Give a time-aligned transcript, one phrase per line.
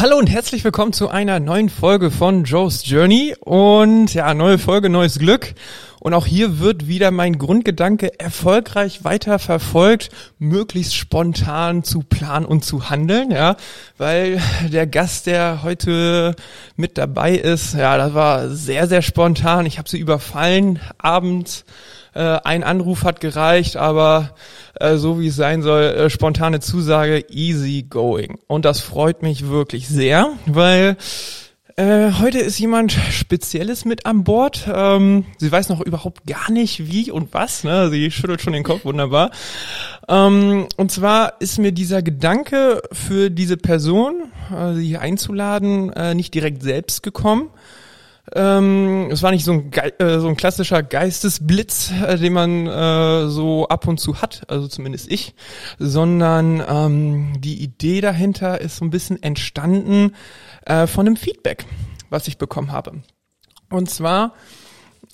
[0.00, 4.90] Hallo und herzlich willkommen zu einer neuen Folge von Joe's Journey und ja, neue Folge,
[4.90, 5.54] neues Glück.
[5.98, 12.64] Und auch hier wird wieder mein Grundgedanke erfolgreich weiter verfolgt, möglichst spontan zu planen und
[12.64, 13.56] zu handeln, ja,
[13.96, 16.36] weil der Gast, der heute
[16.76, 19.66] mit dabei ist, ja, das war sehr, sehr spontan.
[19.66, 21.64] Ich habe sie überfallen abends.
[22.14, 24.34] Äh, ein Anruf hat gereicht, aber
[24.80, 28.38] äh, so wie es sein soll, äh, spontane Zusage, easy going.
[28.46, 30.96] Und das freut mich wirklich sehr, weil
[31.78, 34.68] äh, heute ist jemand Spezielles mit an Bord.
[34.68, 37.62] Ähm, sie weiß noch überhaupt gar nicht wie und was.
[37.62, 37.88] Ne?
[37.90, 39.30] Sie schüttelt schon den Kopf, wunderbar.
[40.08, 46.16] Ähm, und zwar ist mir dieser Gedanke für diese Person, äh, sie hier einzuladen, äh,
[46.16, 47.48] nicht direkt selbst gekommen.
[48.34, 53.28] Ähm, es war nicht so ein, äh, so ein klassischer Geistesblitz, äh, den man äh,
[53.28, 55.34] so ab und zu hat, also zumindest ich,
[55.78, 60.14] sondern ähm, die Idee dahinter ist so ein bisschen entstanden
[60.66, 61.64] äh, von einem Feedback,
[62.10, 63.02] was ich bekommen habe.
[63.70, 64.34] Und zwar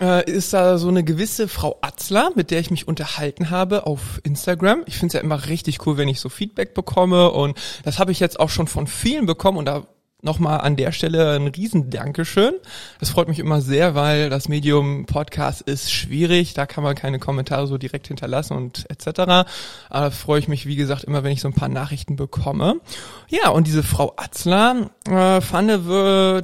[0.01, 4.21] äh, ist da so eine gewisse Frau Atzler, mit der ich mich unterhalten habe auf
[4.25, 4.83] Instagram.
[4.87, 8.13] Ich finde es ja immer richtig cool, wenn ich so Feedback bekomme und das habe
[8.13, 9.87] ich jetzt auch schon von vielen bekommen und da
[10.25, 12.55] nochmal an der Stelle ein riesen Dankeschön.
[12.99, 16.55] Das freut mich immer sehr, weil das Medium Podcast ist schwierig.
[16.55, 19.47] Da kann man keine Kommentare so direkt hinterlassen und etc.
[19.91, 22.81] Aber freue ich mich, wie gesagt, immer, wenn ich so ein paar Nachrichten bekomme.
[23.29, 25.71] Ja, und diese Frau Atzler äh, fand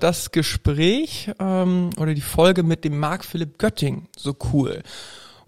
[0.00, 4.82] das Gespräch ähm, oder die Folge mit dem Marc Philipp Götting so cool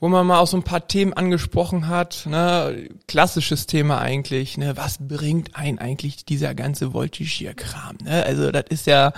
[0.02, 4.76] wo man mal auch so ein paar Themen angesprochen hat, ne, klassisches Thema eigentlich, ne,
[4.76, 8.24] was bringt ein eigentlich dieser ganze Voltigierkram, ne?
[8.24, 9.12] Also das ist ja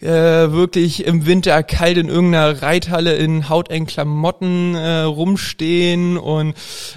[0.00, 6.54] äh, wirklich im Winter kalt in irgendeiner Reithalle in hautengen Klamotten äh, rumstehen und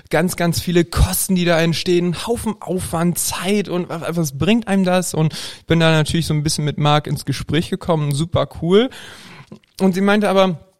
[0.10, 4.84] ganz, ganz viele Kosten, die da entstehen, Haufen Aufwand, Zeit und was, was bringt einem
[4.84, 5.14] das?
[5.14, 8.90] Und ich bin da natürlich so ein bisschen mit Marc ins Gespräch gekommen, super cool.
[9.80, 10.73] Und sie meinte aber,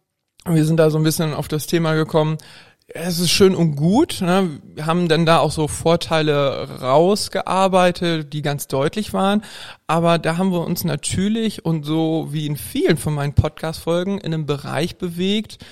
[0.48, 2.38] wir sind da so ein bisschen auf das Thema gekommen.
[2.86, 4.20] Es ist schön und gut.
[4.20, 4.60] Ne?
[4.74, 9.42] Wir haben dann da auch so Vorteile rausgearbeitet, die ganz deutlich waren.
[9.86, 14.34] Aber da haben wir uns natürlich und so wie in vielen von meinen Podcast-Folgen in
[14.34, 15.64] einem Bereich bewegt,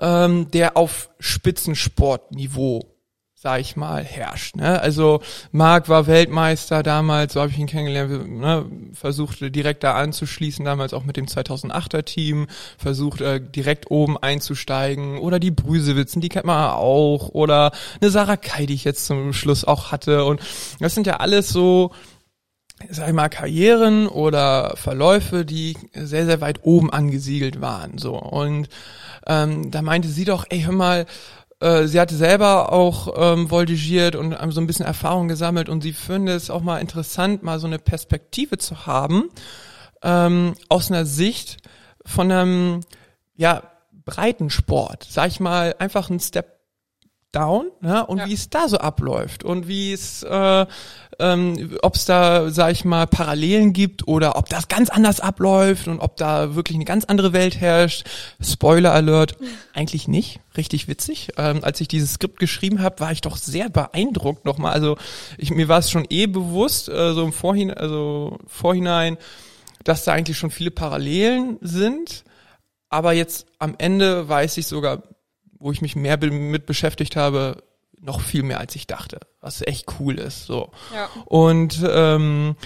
[0.00, 2.95] ähm, der auf Spitzensportniveau
[3.46, 4.56] sag ich mal, herrscht.
[4.56, 4.80] Ne?
[4.80, 5.20] Also
[5.52, 8.64] Marc war Weltmeister damals, so habe ich ihn kennengelernt, ne?
[8.92, 15.18] versuchte direkt da anzuschließen, damals auch mit dem 2008er Team, versucht äh, direkt oben einzusteigen
[15.18, 17.70] oder die Brüsewitzen, die kennt man auch oder
[18.00, 20.40] eine Sarah Kai, die ich jetzt zum Schluss auch hatte und
[20.80, 21.92] das sind ja alles so
[22.90, 27.96] sag ich mal, Karrieren oder Verläufe, die sehr, sehr weit oben angesiedelt waren.
[27.96, 28.18] So.
[28.18, 28.68] Und
[29.26, 31.06] ähm, da meinte sie doch, ey, hör mal,
[31.60, 35.82] äh, sie hatte selber auch ähm, voltigiert und ähm, so ein bisschen Erfahrung gesammelt und
[35.82, 39.30] sie findet es auch mal interessant, mal so eine Perspektive zu haben
[40.02, 41.58] ähm, aus einer Sicht
[42.04, 42.80] von einem
[43.36, 43.62] ja
[44.04, 46.55] breiten Sport, sag ich mal, einfach ein Step
[47.36, 48.26] down ja, und ja.
[48.26, 50.66] wie es da so abläuft und wie es, äh,
[51.18, 55.86] ähm, ob es da, sag ich mal, Parallelen gibt oder ob das ganz anders abläuft
[55.86, 58.06] und ob da wirklich eine ganz andere Welt herrscht.
[58.40, 59.36] Spoiler Alert,
[59.74, 60.40] eigentlich nicht.
[60.56, 61.32] Richtig witzig.
[61.36, 64.72] Ähm, als ich dieses Skript geschrieben habe, war ich doch sehr beeindruckt nochmal.
[64.72, 64.96] Also
[65.36, 69.18] ich, mir war es schon eh bewusst, äh, so im Vorhinein, also Vorhinein,
[69.84, 72.24] dass da eigentlich schon viele Parallelen sind.
[72.88, 75.02] Aber jetzt am Ende weiß ich sogar
[75.58, 77.62] wo ich mich mehr mit beschäftigt habe,
[78.00, 80.46] noch viel mehr als ich dachte, was echt cool ist.
[80.46, 80.70] So.
[80.94, 81.08] Ja.
[81.24, 82.56] Und ähm,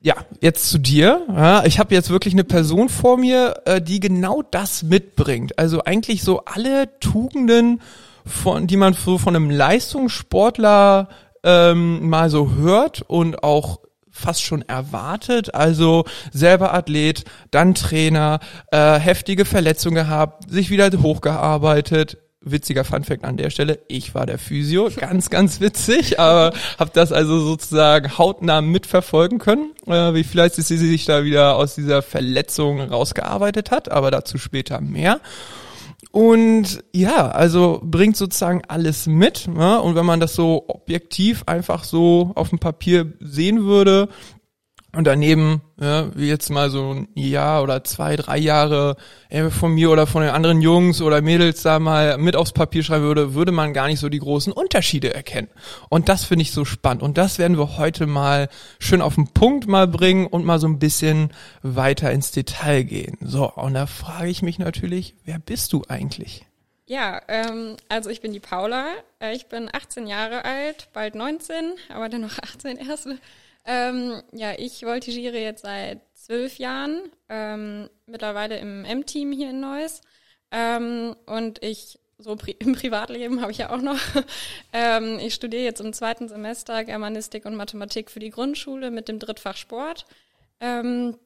[0.00, 1.22] ja, jetzt zu dir.
[1.28, 5.58] Ja, ich habe jetzt wirklich eine Person vor mir, äh, die genau das mitbringt.
[5.58, 7.80] Also eigentlich so alle Tugenden,
[8.28, 11.08] von, die man so von einem Leistungssportler
[11.42, 13.80] ähm, mal so hört und auch
[14.18, 15.54] fast schon erwartet.
[15.54, 22.18] Also selber Athlet, dann Trainer, äh, heftige Verletzungen gehabt, sich wieder hochgearbeitet.
[22.40, 27.10] Witziger Funfact an der Stelle, ich war der Physio, ganz, ganz witzig, aber habe das
[27.10, 32.80] also sozusagen hautnah mitverfolgen können, äh, wie vielleicht sie sich da wieder aus dieser Verletzung
[32.80, 35.20] rausgearbeitet hat, aber dazu später mehr.
[36.10, 39.46] Und ja, also bringt sozusagen alles mit.
[39.46, 39.80] Ne?
[39.80, 44.08] Und wenn man das so objektiv einfach so auf dem Papier sehen würde,
[44.96, 48.96] und daneben, ja, wie jetzt mal so ein Jahr oder zwei, drei Jahre
[49.50, 53.04] von mir oder von den anderen Jungs oder Mädels da mal mit aufs Papier schreiben
[53.04, 55.48] würde, würde man gar nicht so die großen Unterschiede erkennen.
[55.90, 57.02] Und das finde ich so spannend.
[57.02, 58.48] Und das werden wir heute mal
[58.78, 63.18] schön auf den Punkt mal bringen und mal so ein bisschen weiter ins Detail gehen.
[63.20, 66.46] So, und da frage ich mich natürlich, wer bist du eigentlich?
[66.86, 68.86] Ja, ähm, also ich bin die Paula.
[69.20, 73.08] Äh, ich bin 18 Jahre alt, bald 19, aber dann noch 18 erst.
[73.70, 80.00] Ähm, ja, ich voltigiere jetzt seit zwölf Jahren, ähm, mittlerweile im M-Team hier in Neuss.
[80.50, 83.98] Ähm, und ich, so pri im Privatleben habe ich ja auch noch,
[84.72, 89.18] ähm, ich studiere jetzt im zweiten Semester Germanistik und Mathematik für die Grundschule mit dem
[89.18, 90.06] Drittfach Sport.
[90.60, 91.18] Ähm,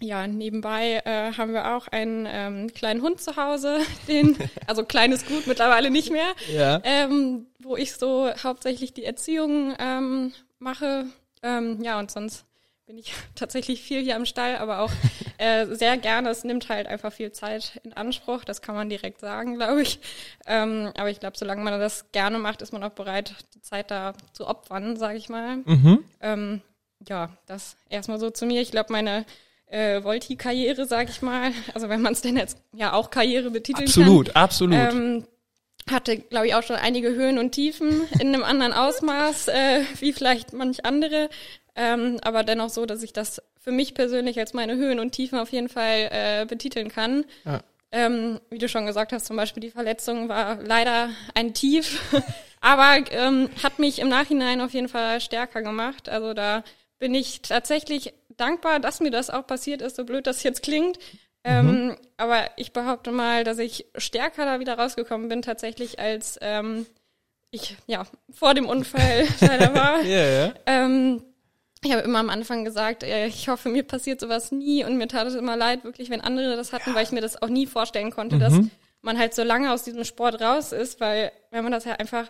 [0.00, 3.78] ja, nebenbei äh, haben wir auch einen ähm, kleinen Hund zu Hause,
[4.08, 4.36] den,
[4.66, 6.80] also kleines Gut mittlerweile nicht mehr, Ja.
[6.82, 11.06] ähm, wo ich so hauptsächlich die Erziehung ähm, mache.
[11.42, 12.44] Ähm, ja, und sonst
[12.86, 14.92] bin ich tatsächlich viel hier am Stall, aber auch
[15.38, 16.30] äh, sehr gerne.
[16.30, 20.00] Es nimmt halt einfach viel Zeit in Anspruch, das kann man direkt sagen, glaube ich.
[20.46, 23.90] Ähm, aber ich glaube, solange man das gerne macht, ist man auch bereit, die Zeit
[23.90, 25.58] da zu opfern, sage ich mal.
[25.58, 26.04] Mhm.
[26.20, 26.62] Ähm,
[27.08, 28.60] ja, das erstmal so zu mir.
[28.60, 29.24] Ich glaube, meine
[29.66, 33.86] äh, Volti-Karriere, sag ich mal, also wenn man es denn jetzt ja auch Karriere betiteln
[33.86, 34.76] Absolut, absolut.
[34.76, 35.26] kann, ähm,
[35.90, 40.12] hatte, glaube ich, auch schon einige Höhen und Tiefen in einem anderen Ausmaß, äh, wie
[40.12, 41.28] vielleicht manch andere.
[41.74, 45.38] Ähm, aber dennoch so, dass ich das für mich persönlich als meine Höhen und Tiefen
[45.38, 47.24] auf jeden Fall äh, betiteln kann.
[47.44, 47.60] Ja.
[47.90, 52.00] Ähm, wie du schon gesagt hast, zum Beispiel die Verletzung war leider ein Tief,
[52.60, 56.08] aber ähm, hat mich im Nachhinein auf jeden Fall stärker gemacht.
[56.08, 56.64] Also da
[56.98, 60.98] bin ich tatsächlich dankbar, dass mir das auch passiert ist, so blöd das jetzt klingt.
[61.48, 66.86] Ähm, aber ich behaupte mal, dass ich stärker da wieder rausgekommen bin, tatsächlich, als ähm,
[67.50, 70.02] ich ja vor dem Unfall leider war.
[70.02, 70.54] Ja, ja.
[70.66, 71.22] Ähm,
[71.82, 75.08] ich habe immer am Anfang gesagt, äh, ich hoffe, mir passiert sowas nie und mir
[75.08, 77.66] tat es immer leid, wirklich, wenn andere das hatten, weil ich mir das auch nie
[77.66, 78.54] vorstellen konnte, dass
[79.00, 82.28] man halt so lange aus diesem Sport raus ist, weil wenn man das ja einfach,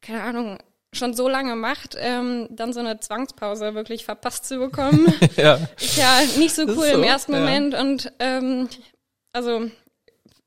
[0.00, 0.58] keine Ahnung,
[0.94, 5.58] schon so lange macht, ähm, dann so eine Zwangspause wirklich verpasst zu bekommen, ja.
[5.80, 7.40] ist ja nicht so Das cool so, im ersten ja.
[7.40, 8.68] Moment und ähm,
[9.32, 9.70] also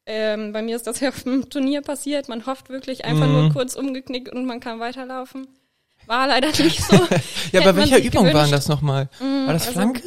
[0.06, 2.30] ähm, bei mir ist das ja auf dem Turnier passiert.
[2.30, 3.34] Man hofft wirklich einfach Mhm.
[3.34, 5.48] nur kurz umgeknickt und man kann weiterlaufen.
[6.06, 6.96] War leider nicht so.
[7.52, 8.54] Ja, bei welcher Übung waren gewünscht.
[8.54, 9.10] das nochmal?
[9.20, 10.02] War das also- Flanke?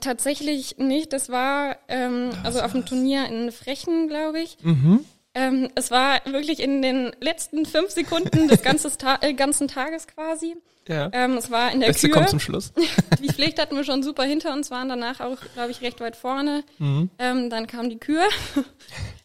[0.00, 1.12] Tatsächlich nicht.
[1.12, 4.56] Das war ähm, also auf dem Turnier in Frechen, glaube ich.
[4.62, 5.04] Mhm.
[5.36, 10.06] Ähm, es war wirklich in den letzten fünf Sekunden des ganzen, Ta äh, ganzen Tages
[10.06, 10.56] quasi.
[10.88, 11.10] Ja.
[11.12, 12.14] Ähm, es war in der Beste Kür.
[12.18, 12.72] kommt zum Schluss.
[13.22, 16.14] Die Pflicht hatten wir schon super hinter uns, waren danach auch, glaube ich, recht weit
[16.16, 16.62] vorne.
[16.78, 17.10] Mhm.
[17.18, 18.22] Ähm, dann kam die Kür.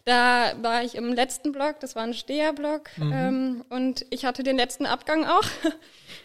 [0.03, 2.89] Da war ich im letzten Block, das war ein Steherblock.
[2.97, 3.13] Mhm.
[3.13, 5.43] Ähm, und ich hatte den letzten Abgang auch.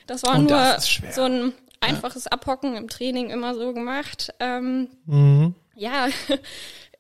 [0.08, 4.32] Das war Und nur das so ein einfaches Abhocken im Training immer so gemacht.
[4.40, 5.54] Ähm, Mhm.
[5.74, 6.06] ja,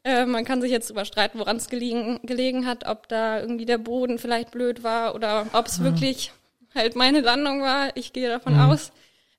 [0.06, 3.78] äh, man kann sich jetzt überstreiten, woran es gelegen, gelegen hat, ob da irgendwie der
[3.78, 6.32] Boden vielleicht blöd war oder ob es wirklich
[6.74, 7.96] halt meine Landung war.
[7.96, 8.92] Ich gehe davon aus,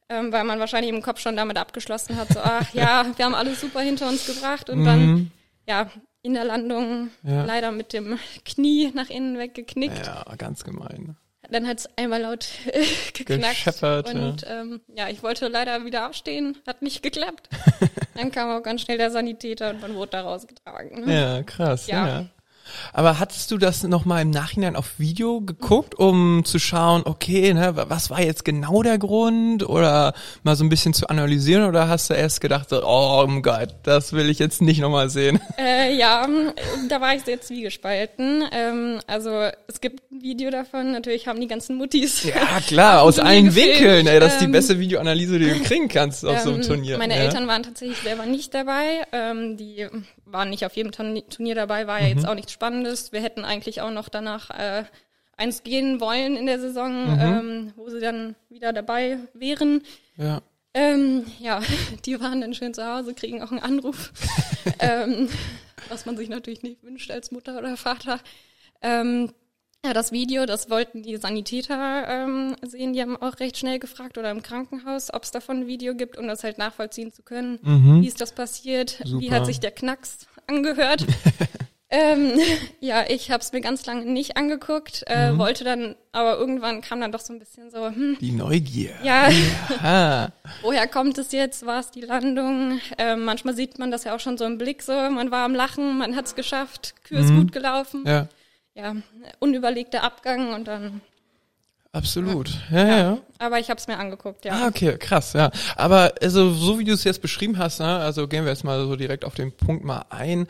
[0.09, 3.35] ähm, weil man wahrscheinlich im Kopf schon damit abgeschlossen hat, so, ach ja, wir haben
[3.35, 5.31] alles super hinter uns gebracht und dann,
[5.65, 5.89] ja,
[6.21, 7.45] in der Landung Ja.
[7.45, 10.05] leider mit dem Knie nach innen weggeknickt.
[10.05, 11.15] Ja, ganz gemein.
[11.49, 12.83] Dann hat es einmal laut äh,
[13.13, 13.65] geknackt.
[13.65, 17.49] Gescheppert, und ähm, ja, ich wollte leider wieder aufstehen, hat nicht geklappt.
[18.15, 21.05] Dann kam auch ganz schnell der Sanitäter und man wurde da rausgetragen.
[21.05, 21.13] Ne?
[21.13, 21.87] Ja, krass.
[21.87, 22.07] Ja.
[22.07, 22.25] Ja.
[22.93, 27.75] Aber hattest du das nochmal im Nachhinein auf Video geguckt, um zu schauen, okay, ne,
[27.75, 31.87] wa- was war jetzt genau der Grund oder mal so ein bisschen zu analysieren oder
[31.87, 35.39] hast du erst gedacht, oh mein Gott, das will ich jetzt nicht nochmal sehen?
[35.59, 36.51] Äh, ja, ähm,
[36.87, 38.43] da war ich sehr zwiegespalten.
[38.51, 42.23] Ähm, also es gibt ein Video davon, natürlich haben die ganzen Muttis.
[42.23, 43.55] Ja, klar, aus allen.
[43.55, 46.61] Winkeln, ey, das ist die Ähm, beste Videoanalyse, die du kriegen kannst auf so einem
[46.61, 46.97] Ähm, Turnier.
[46.97, 47.23] Meine ja.
[47.23, 49.03] Eltern waren tatsächlich selber nicht dabei.
[49.11, 49.87] Ähm, die
[50.31, 52.13] waren nicht auf jedem Turni- Turnier dabei, war ja Mhm.
[52.15, 53.11] jetzt auch nichts Spannendes.
[53.11, 54.83] Wir hätten eigentlich auch noch danach äh,
[55.37, 57.19] eins gehen wollen in der Saison, Mhm.
[57.21, 59.81] ähm, wo sie dann wieder dabei wären.
[60.17, 60.41] Ja.
[60.73, 61.61] Ähm, ja,
[62.05, 64.11] die waren dann schön zu Hause, kriegen auch einen Anruf,
[64.79, 65.29] ähm,
[65.89, 68.19] was man sich natürlich nicht wünscht als Mutter oder Vater.
[68.81, 69.31] Ähm,
[69.87, 72.93] ja, das Video, das wollten die Sanitäter ähm, sehen.
[72.93, 76.17] Die haben auch recht schnell gefragt oder im Krankenhaus, ob es davon ein Video gibt,
[76.17, 77.59] um das halt nachvollziehen zu können.
[78.01, 78.99] Wie ist das passiert?
[79.03, 79.35] Wie Super.
[79.35, 81.05] hat sich der Knacks angehört?
[81.89, 82.33] ähm,
[82.81, 86.99] ja, ich habe es mir ganz lange nicht angeguckt, äh, wollte dann, aber irgendwann kam
[86.99, 88.91] dann doch so ein bisschen so, hm, Die Neugier.
[89.03, 89.29] ja,
[89.81, 90.29] Ah,
[90.61, 91.65] woher kommt es jetzt?
[91.65, 92.81] War es die Landung?
[92.97, 94.91] Ähm, manchmal sieht man das ja auch schon so im Blick so.
[94.91, 98.03] Man war am Lachen, man hat es geschafft, Kür ist gut gelaufen.
[98.05, 98.27] Ja.
[98.77, 98.95] Ja,
[99.39, 101.01] unüberlegter Abgang und dann.
[101.91, 102.49] absolut.
[102.71, 102.97] Ja, ja.
[102.97, 103.17] ja.
[103.39, 104.53] Aber ich habe es mir angeguckt, ja.
[104.53, 105.51] Ah, okay, krass, ja.
[105.75, 108.79] Aber also so wie du es jetzt beschrieben hast, ne, also gehen wir jetzt mal
[108.85, 110.47] so direkt auf den Punkt mal ein.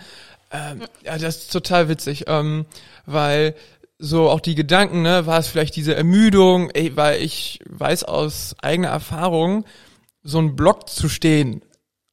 [0.51, 2.65] Ähm, ja, das ist total witzig, ähm,
[3.05, 3.55] weil
[3.97, 8.55] so auch die Gedanken, ne, war es vielleicht diese Ermüdung, ey, weil ich weiß aus
[8.61, 9.65] eigener Erfahrung,
[10.23, 11.61] so ein Block zu stehen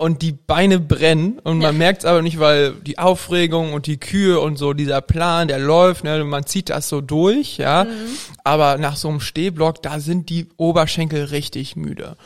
[0.04, 1.72] und die Beine brennen und man Ja.
[1.72, 5.58] merkt es aber nicht, weil die Aufregung und die Kühe und so dieser Plan, der
[5.58, 7.86] läuft, ne, man zieht das so durch, ja.
[8.44, 12.16] Aber nach so einem Stehblock, da sind die Oberschenkel richtig müde.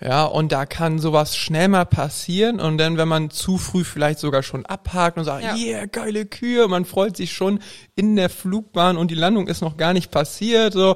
[0.00, 4.18] Ja, und da kann sowas schnell mal passieren und dann, wenn man zu früh vielleicht
[4.20, 5.56] sogar schon abhakt und sagt, Ja.
[5.56, 7.58] yeah, geile Kühe, man freut sich schon
[7.96, 10.94] in der Flugbahn und die Landung ist noch gar nicht passiert, so.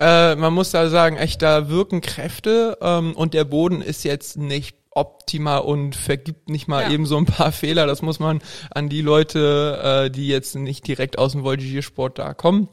[0.00, 4.36] Äh, man muss da sagen, echt, da wirken Kräfte ähm, und der Boden ist jetzt
[4.38, 6.90] nicht optimal und vergibt nicht mal Ja.
[6.90, 7.86] eben so ein paar Fehler.
[7.86, 12.34] Das muss man an die Leute, äh, die jetzt nicht direkt aus dem Voltigiersport da
[12.34, 12.68] kommen.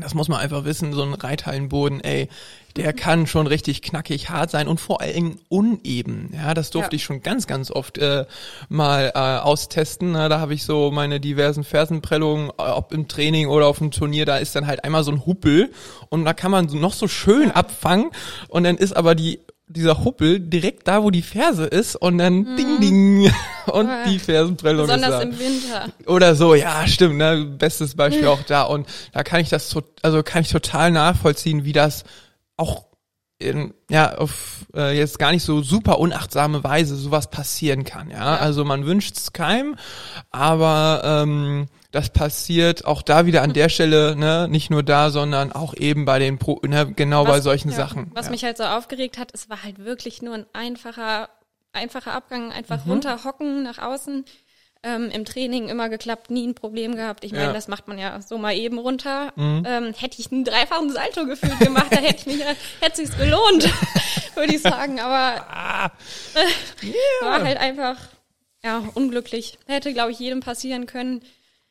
[0.00, 2.30] Das muss man einfach wissen, so ein Reithallenboden, ey,
[2.76, 6.30] der kann schon richtig knackig hart sein und vor allem uneben.
[6.34, 6.96] Ja, das durfte Ja.
[6.96, 8.24] ich schon ganz, ganz oft äh,
[8.70, 10.12] mal äh, austesten.
[10.12, 13.90] Na, da habe ich so meine diversen Fersenprellungen, äh, ob im Training oder auf dem
[13.90, 15.70] Turnier, da ist dann halt einmal so ein Huppel
[16.08, 18.12] und da kann man noch so schön abfangen
[18.48, 19.40] und dann ist aber die
[19.72, 23.32] dieser Huppel direkt da, wo die Ferse ist und dann ding ding
[23.66, 24.04] und Ah.
[24.06, 24.96] die Fersenprellung ist da.
[24.96, 25.88] Besonders im Winter.
[26.06, 27.44] Oder so, ja, stimmt, ne?
[27.58, 28.62] Bestes Beispiel auch da.
[28.62, 32.04] Und da kann ich das, also kann ich total nachvollziehen, wie das
[32.56, 32.84] auch
[33.42, 38.16] in, ja, auf äh, jetzt gar nicht so super unachtsame Weise sowas passieren kann, ja.
[38.18, 38.36] Ja.
[38.36, 39.76] Also man wünscht es keinem,
[40.30, 45.52] aber ähm, das passiert auch da wieder an der Stelle, ne, nicht nur da, sondern
[45.52, 48.10] auch eben bei den Pro, ne, genau bei solchen ja, Sachen.
[48.14, 48.30] Was ja.
[48.30, 51.28] mich halt so aufgeregt hat, es war halt wirklich nur ein einfacher,
[51.72, 52.52] einfacher Abgang, Mhm.
[52.52, 54.24] einfach runterhocken nach außen.
[54.84, 57.22] Ähm, Im Training immer geklappt, nie ein Problem gehabt.
[57.24, 57.50] Ich meine, Ja.
[57.50, 57.54] Mhm.
[57.54, 59.32] das macht man ja so mal eben runter.
[59.36, 62.44] Ähm, hätte ich einen dreifachen Salto gefühlt gemacht, da hätte ich mich,
[62.80, 63.68] hätte sich's gelohnt,
[64.34, 64.98] würde ich sagen.
[64.98, 65.90] Aber Ah,
[67.22, 67.96] war halt einfach
[68.64, 69.58] ja unglücklich.
[69.66, 71.22] Hätte, glaube ich, jedem passieren können.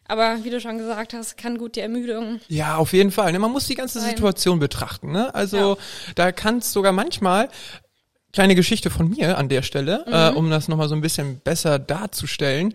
[0.07, 2.41] Aber wie du schon gesagt hast, kann gut die Ermüdung.
[2.49, 3.31] Ja, auf jeden Fall.
[3.31, 3.39] Ne?
[3.39, 4.09] Man muss die ganze Sein.
[4.09, 5.11] Situation betrachten.
[5.11, 5.33] Ne?
[5.33, 5.77] Also Ja.
[6.15, 7.47] da kann es sogar manchmal,
[8.33, 11.79] kleine Geschichte von mir an der Stelle, äh, um das nochmal so ein bisschen besser
[11.79, 12.73] darzustellen.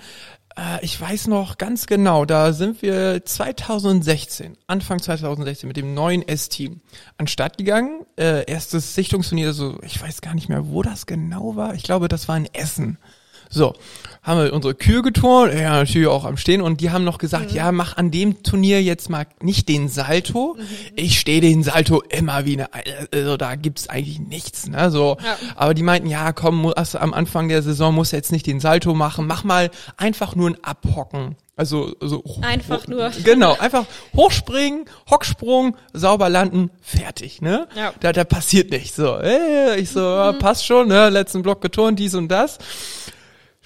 [0.56, 6.26] Äh, ich weiß noch ganz genau, da sind wir 2016, Anfang 2016 mit dem neuen
[6.26, 6.80] S-Team
[7.18, 8.04] an Start gegangen.
[8.16, 11.74] Äh, erstes Sichtungsturnier, so ich weiß gar nicht mehr, wo das genau war.
[11.74, 12.98] Ich glaube, das war in Essen.
[13.48, 13.74] So,
[14.26, 17.52] haben wir unsere Kühe geturnt, ja, natürlich auch am Stehen und die haben noch gesagt,
[17.52, 20.56] ja, mach an dem Turnier jetzt mal nicht den Salto.
[20.96, 22.68] Ich stehe den Salto immer wie eine,
[23.14, 25.16] also da gibt's eigentlich nichts, ne, so.
[25.24, 25.36] Ja.
[25.54, 28.32] Aber die meinten, ja, komm, mu- hast du am Anfang der Saison musst du jetzt
[28.32, 31.36] nicht den Salto machen, mach mal einfach nur ein Abhocken.
[31.58, 33.10] Also, so Einfach nur.
[33.24, 37.66] Genau, einfach hochspringen, Hocksprung, sauber landen, fertig, ne?
[37.74, 37.94] Ja.
[38.00, 38.96] Da, da passiert nichts.
[38.96, 41.08] So, äh, ich so, ja, passt schon, ne?
[41.08, 42.58] Letzten Block geturnt, dies und das.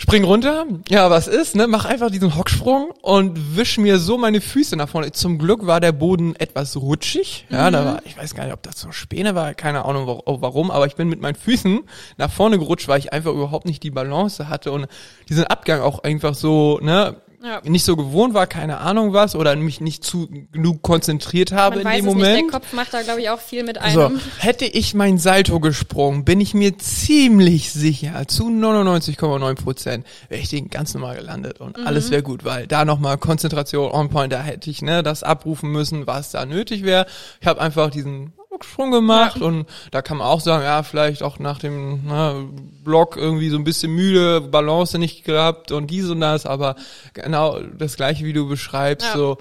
[0.03, 1.67] Spring runter, ja, was ist, ne?
[1.67, 5.13] Mach einfach diesen Hocksprung und wisch mir so meine Füße nach vorne.
[5.13, 7.45] Zum Glück war der Boden etwas rutschig.
[7.51, 10.23] Ja, da war, ich weiß gar nicht, ob das so Späne war, keine Ahnung wa-
[10.25, 11.81] warum, aber ich bin mit meinen Füßen
[12.17, 14.87] nach vorne gerutscht, weil ich einfach überhaupt nicht die Balance hatte und
[15.29, 17.17] diesen Abgang auch einfach so, ne?
[17.43, 17.63] Ja.
[17.65, 21.81] Nicht so gewohnt war, keine Ahnung was, oder mich nicht zu genug konzentriert habe Man
[21.81, 22.35] in weiß dem es Moment.
[22.37, 24.21] nicht, der Kopf macht da, glaube ich, auch viel mit So, einem.
[24.39, 30.51] hätte ich mein Salto gesprungen, bin ich mir ziemlich sicher, zu 99,9 Prozent, wäre ich
[30.51, 34.43] den ganz normal gelandet und alles wäre gut, weil da nochmal Konzentration on point, da
[34.43, 37.07] hätte ich ne, das abrufen müssen, was da nötig wäre.
[37.41, 41.39] Ich habe einfach diesen Sprung gemacht und da kann man auch sagen, ja, vielleicht auch
[41.39, 42.49] nach dem ne,
[42.85, 46.77] Block irgendwie so ein bisschen müde, Balance nicht gehabt und dies und das, aber
[47.15, 49.15] genau das gleiche, wie du beschreibst, Ja.
[49.17, 49.39] so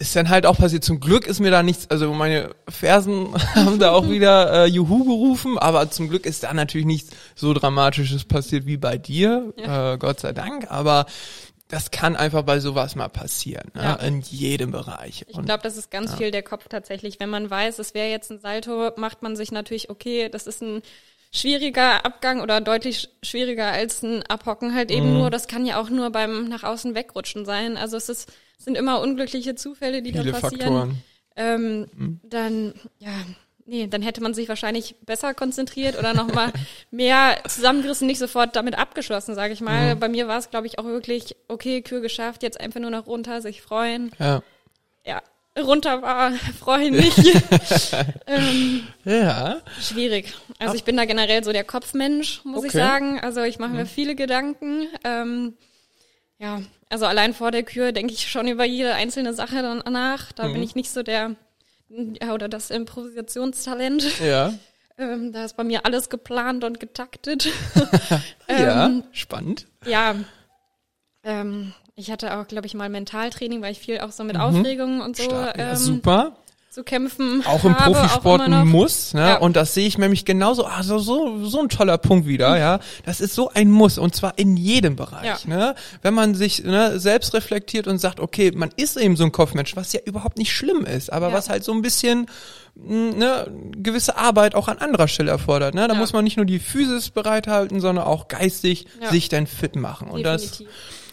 [0.00, 0.84] ist dann halt auch passiert.
[0.84, 5.02] Zum Glück ist mir da nichts, also meine Fersen haben da auch wieder äh, Juhu
[5.04, 9.94] gerufen, aber zum Glück ist da natürlich nichts so Dramatisches passiert wie bei dir, Ja.
[9.94, 11.06] äh, Gott sei Dank, aber
[11.68, 13.96] das kann einfach bei sowas mal passieren, Ja.
[13.96, 14.06] ne?
[14.06, 15.24] in jedem Bereich.
[15.28, 17.20] Ich glaube, das ist ganz viel der Kopf tatsächlich.
[17.20, 20.62] Wenn man weiß, es wäre jetzt ein Salto, macht man sich natürlich, okay, das ist
[20.62, 20.80] ein
[21.30, 24.96] schwieriger Abgang oder deutlich sch- schwieriger als ein Abhocken halt Mhm.
[24.96, 25.30] eben nur.
[25.30, 27.76] Das kann ja auch nur beim nach außen wegrutschen sein.
[27.76, 30.60] Also es ist, es sind immer unglückliche Zufälle, die viele da passieren.
[30.60, 31.02] Faktoren.
[31.36, 33.12] Ähm, Dann, ja,
[33.68, 36.52] nee, dann hätte man sich wahrscheinlich besser konzentriert oder nochmal
[36.90, 39.94] mehr zusammengerissen, nicht sofort damit abgeschlossen, sage ich mal.
[39.94, 43.06] Bei mir war es, glaube ich, auch wirklich, okay, Kür geschafft, jetzt einfach nur noch
[43.06, 44.10] runter, sich freuen.
[44.18, 44.42] Ja.
[45.06, 45.22] Ja,
[45.62, 47.18] runter war, freuen nicht.
[48.26, 49.60] ähm, Ja.
[49.80, 50.34] schwierig.
[50.58, 52.78] Also ich bin da generell so der Kopfmensch, muss ich Okay.
[52.78, 53.20] sagen.
[53.20, 54.86] Also ich mache mir viele Gedanken.
[55.04, 55.54] Ähm,
[56.38, 60.32] ja, also allein vor der Kür denke ich schon über jede einzelne Sache dann nach.
[60.32, 61.34] Da bin ich nicht so der
[61.88, 64.20] ja, oder das Improvisationstalent.
[64.20, 64.52] Ja.
[65.00, 67.46] Ähm, da ist bei mir alles geplant und getaktet.
[68.48, 68.86] ja.
[68.86, 69.68] Ähm, Spannend.
[69.86, 70.16] ja.
[71.22, 74.40] Ähm, ich hatte auch, glaube ich, mal Mentaltraining, weil ich viel auch so mit Mhm.
[74.42, 75.30] Aufregungen und so.
[75.30, 76.36] Ja, ähm, super.
[76.78, 79.20] Zu kämpfen auch im habe, Profisport auch muss, ne?
[79.20, 79.36] Ja.
[79.38, 82.78] Und das sehe ich nämlich genauso, also so, so ein toller Punkt wieder, ja.
[83.04, 85.38] Das ist so ein Muss und zwar in jedem Bereich, Ja.
[85.46, 85.74] ne?
[86.02, 89.74] Wenn man sich ne, selbst reflektiert und sagt, okay, man ist eben so ein Kopfmensch,
[89.74, 91.34] was ja überhaupt nicht schlimm ist, aber Ja.
[91.34, 92.26] was halt so ein bisschen
[92.76, 95.88] mh, ne, gewisse Arbeit auch an anderer Stelle erfordert, ne?
[95.88, 95.98] Da Ja.
[96.00, 100.22] muss man nicht nur die Physis bereithalten, sondern auch geistig sich dann fit machen und
[100.24, 100.68] Definitiv.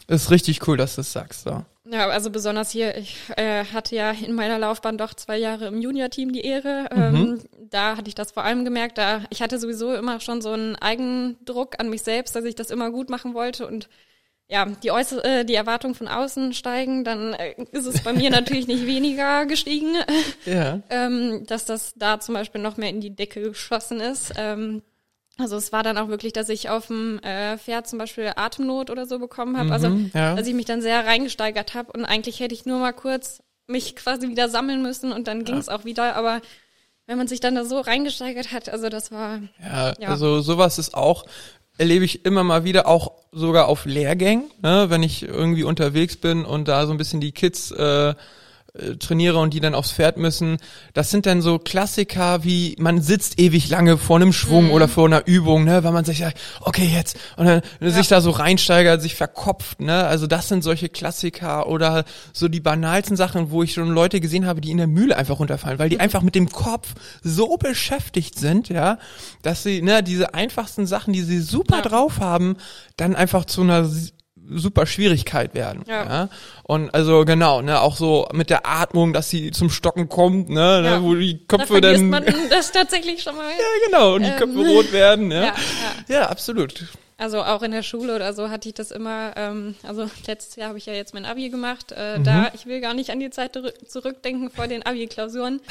[0.05, 1.63] das ist richtig cool, dass du das sagst, so.
[1.87, 5.81] Ja, also besonders hier, ich äh, hatte ja in meiner Laufbahn doch zwei Jahre im
[5.81, 6.89] Junior-Team die Ehre.
[6.91, 10.51] Ähm, da hatte ich das vor allem gemerkt, da ich hatte sowieso immer schon so
[10.51, 13.87] einen Eigendruck an mich selbst, dass ich das immer gut machen wollte und
[14.47, 18.29] ja, die äußere, äh, die Erwartungen von außen steigen, dann äh, ist es bei mir
[18.29, 19.95] natürlich nicht weniger gestiegen,
[20.45, 20.81] Ja.
[20.89, 24.33] ähm, dass das da zum Beispiel noch mehr in die Decke geschossen ist.
[24.37, 24.83] Ähm,
[25.37, 28.89] also es war dann auch wirklich, dass ich auf dem äh, Pferd zum Beispiel Atemnot
[28.89, 29.71] oder so bekommen habe.
[29.71, 30.35] Also Mhm, ja.
[30.35, 33.95] dass ich mich dann sehr reingesteigert habe und eigentlich hätte ich nur mal kurz mich
[33.95, 36.15] quasi wieder sammeln müssen und dann ging es auch wieder.
[36.15, 36.41] Aber
[37.07, 40.09] wenn man sich dann da so reingesteigert hat, also das war Ja, Ja.
[40.09, 41.25] also sowas ist auch,
[41.77, 46.45] erlebe ich immer mal wieder, auch sogar auf Lehrgängen, ne, wenn ich irgendwie unterwegs bin
[46.45, 48.13] und da so ein bisschen die Kids äh,
[48.77, 50.57] äh, trainiere und die dann aufs Pferd müssen.
[50.93, 55.05] Das sind dann so Klassiker wie, man sitzt ewig lange vor einem Schwung oder vor
[55.05, 59.01] einer Übung, ne, weil man sich sagt, okay, jetzt, und dann sich da so reinsteigert,
[59.01, 63.73] sich verkopft, ne, also das sind solche Klassiker oder so die banalsten Sachen, wo ich
[63.73, 66.49] schon Leute gesehen habe, die in der Mühle einfach runterfallen, weil die einfach mit dem
[66.51, 68.97] Kopf so beschäftigt sind, ja,
[69.41, 71.81] dass sie, ne, diese einfachsten Sachen, die sie super Ja.
[71.81, 72.57] drauf haben,
[72.97, 73.89] dann einfach zu einer
[74.49, 75.83] super Schwierigkeit werden.
[75.87, 76.03] Ja.
[76.05, 76.29] Ja.
[76.63, 80.81] Und also genau, ne, auch so mit der Atmung, dass sie zum Stocken kommt, ne,
[80.81, 81.03] ne Ja.
[81.03, 83.49] wo die da Köpfe vergisst dann man das tatsächlich schon mal.
[83.49, 85.41] ja, genau, und die Ähm, Köpfe rot werden, ja.
[85.45, 85.53] Ja,
[86.07, 86.15] ja.
[86.15, 86.85] Ja, absolut.
[87.17, 90.67] Also auch in der Schule oder so hatte ich das immer, ähm, also letztes Jahr
[90.69, 92.23] habe ich ja jetzt mein Abi gemacht, äh, Mhm.
[92.25, 95.61] da, ich will gar nicht an die Zeit zurück- zurückdenken vor den Abi-Klausuren.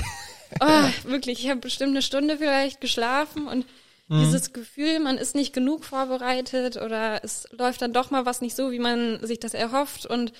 [0.60, 3.66] Oh, wirklich, ich habe bestimmt eine Stunde vielleicht geschlafen und
[4.08, 4.20] Mhm.
[4.20, 8.54] dieses Gefühl, man ist nicht genug vorbereitet oder es läuft dann doch mal was nicht
[8.54, 10.32] so, wie man sich das erhofft und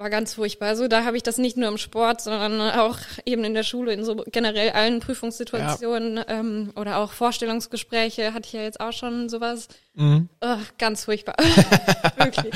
[0.00, 0.68] war ganz furchtbar.
[0.68, 3.92] Also da habe ich das nicht nur im Sport, sondern auch eben in der Schule,
[3.92, 9.28] in so generell allen Prüfungssituationen ähm, oder auch Vorstellungsgespräche hatte ich ja jetzt auch schon
[9.28, 9.68] sowas.
[9.94, 10.30] Mhm.
[10.40, 11.34] Oh, ganz furchtbar.
[12.16, 12.54] Wirklich.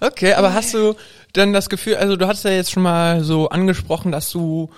[0.00, 0.96] Okay, aber hast du
[1.36, 4.70] denn das Gefühl, also du hattest ja jetzt schon mal so angesprochen, dass du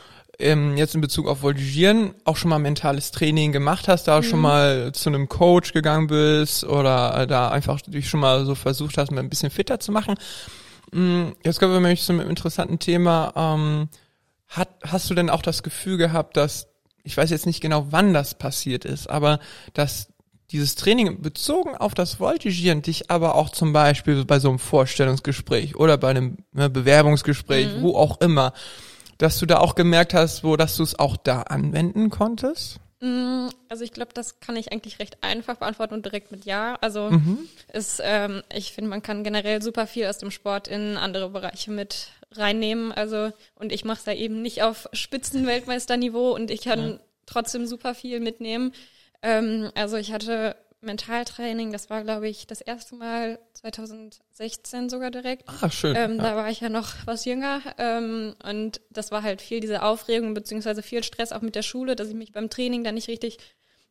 [0.42, 4.40] ähm, jetzt in Bezug auf Voltigieren auch schon mal mentales Training gemacht hast, da schon
[4.40, 9.10] mal zu einem Coach gegangen bist oder da einfach dich schon mal so versucht hast,
[9.10, 10.16] mal ein bisschen fitter zu machen.
[10.92, 13.32] Mm, Jetzt kommen wir nämlich zu einem interessanten Thema.
[13.36, 13.88] Ähm,
[14.48, 16.68] hat, hast du denn auch das Gefühl gehabt, dass,
[17.04, 19.40] ich weiß jetzt nicht genau, wann das passiert ist, aber
[19.72, 20.08] dass
[20.50, 25.76] dieses Training bezogen auf das Voltigieren dich aber auch zum Beispiel bei so einem Vorstellungsgespräch
[25.76, 28.52] oder bei einem ne, Bewerbungsgespräch, wo auch immer,
[29.22, 32.78] dass du da auch gemerkt hast, wo, dass du es auch da anwenden konntest?
[33.00, 36.76] Mm, Also ich glaube, das kann ich eigentlich recht einfach beantworten und direkt mit Ja.
[36.80, 37.10] Also
[37.72, 41.70] ist, ähm, ich finde, man kann generell super viel aus dem Sport in andere Bereiche
[41.70, 42.92] mit reinnehmen.
[42.92, 47.94] Also und ich mache es da eben nicht auf Spitzenweltmeisterniveau und ich kann trotzdem super
[47.94, 48.72] viel mitnehmen.
[49.22, 55.48] Ähm, also ich hatte Mentaltraining, das war glaube ich das erste Mal 2016 sogar direkt.
[55.60, 55.96] Ah, schön.
[55.96, 56.22] Ähm, ja.
[56.22, 60.34] Da war ich ja noch was jünger ähm, und das war halt viel diese Aufregung
[60.34, 63.38] beziehungsweise viel Stress auch mit der Schule, dass ich mich beim Training dann nicht richtig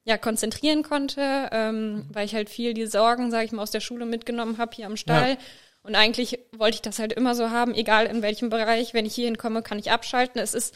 [0.04, 3.82] ja konzentrieren konnte, ähm, weil ich halt viel die Sorgen, sage ich mal, aus der
[3.82, 5.32] Schule mitgenommen habe hier am Stall.
[5.32, 5.38] Ja.
[5.84, 9.16] Und eigentlich wollte ich das halt immer so haben, egal in welchem Bereich, wenn ich
[9.16, 10.40] hier hinkomme, kann ich abschalten.
[10.40, 10.76] Es ist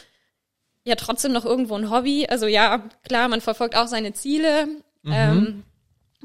[0.84, 2.28] ja trotzdem noch irgendwo ein Hobby.
[2.28, 4.68] Also ja, klar, man verfolgt auch seine Ziele,
[5.06, 5.64] ähm,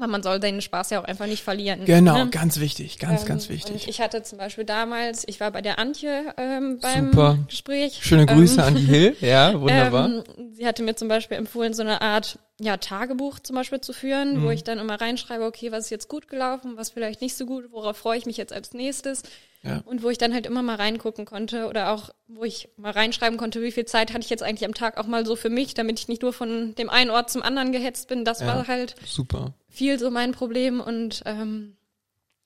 [0.01, 1.85] aber man soll seinen Spaß ja auch einfach nicht verlieren.
[1.85, 2.29] Genau, ne?
[2.29, 3.87] ganz wichtig, ganz, Ähm, ganz wichtig.
[3.87, 7.37] ich hatte zum Beispiel damals, ich war bei der Antje ähm, beim Super.
[7.47, 7.99] Gespräch.
[8.01, 10.05] Schöne Grüße ähm, an die Hill, ja, wunderbar.
[10.07, 13.93] Ähm, sie hatte mir zum Beispiel empfohlen, so eine Art ja, Tagebuch zum Beispiel zu
[13.93, 14.43] führen, Mhm.
[14.45, 17.45] wo ich dann immer reinschreibe, okay, was ist jetzt gut gelaufen, was vielleicht nicht so
[17.45, 19.23] gut, worauf freue ich mich jetzt als nächstes.
[19.63, 19.81] Ja.
[19.85, 23.37] Und wo ich dann halt immer mal reingucken konnte oder auch, wo ich mal reinschreiben
[23.37, 25.75] konnte, wie viel Zeit hatte ich jetzt eigentlich am Tag auch mal so für mich,
[25.75, 28.25] damit ich nicht nur von dem einen Ort zum anderen gehetzt bin.
[28.25, 28.47] Das Ja.
[28.47, 29.53] war halt Super.
[29.69, 31.75] viel so mein Problem und ähm,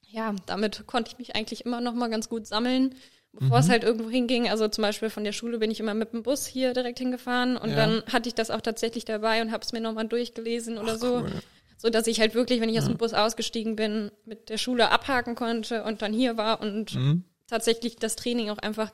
[0.08, 2.96] ja, damit konnte ich mich eigentlich immer noch mal ganz gut sammeln,
[3.32, 3.64] bevor Mhm.
[3.64, 4.50] es halt irgendwo hinging.
[4.50, 7.56] Also zum Beispiel von der Schule bin ich immer mit dem Bus hier direkt hingefahren
[7.58, 7.76] und Ja.
[7.78, 10.98] dann hatte ich das auch tatsächlich dabei und habe es mir noch mal durchgelesen oder
[10.98, 11.32] so, cool.
[11.78, 14.92] So dass ich halt wirklich, wenn ich aus dem Bus ausgestiegen bin, mit der Schule
[14.92, 17.24] abhaken konnte und dann hier war und Mhm.
[17.50, 18.92] tatsächlich das Training auch einfach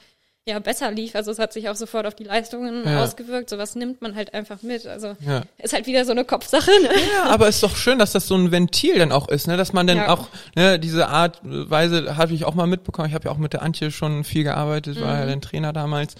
[0.47, 1.15] ja besser lief.
[1.15, 3.03] Also es hat sich auch sofort auf die Leistungen Ja.
[3.03, 3.47] ausgewirkt.
[3.51, 4.87] Sowas nimmt man halt einfach mit.
[4.87, 5.43] Also Ja.
[5.59, 6.71] ist halt wieder so eine Kopfsache.
[6.81, 6.89] Ne?
[7.15, 9.55] Ja, aber ist doch schön, dass das so ein Ventil dann auch ist, ne?
[9.55, 10.09] dass man dann Ja.
[10.09, 13.07] auch ne, diese Art äh, Weise habe ich auch mal mitbekommen.
[13.07, 15.19] Ich habe ja auch mit der Antje schon viel gearbeitet, war Mhm.
[15.19, 16.15] ja dein Trainer damals.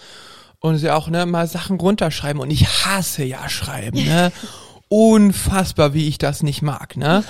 [0.60, 4.30] und sie auch ne mal Sachen runterschreiben und ich hasse ja schreiben, ne?
[4.92, 7.24] Unfassbar, wie ich das nicht mag, ne?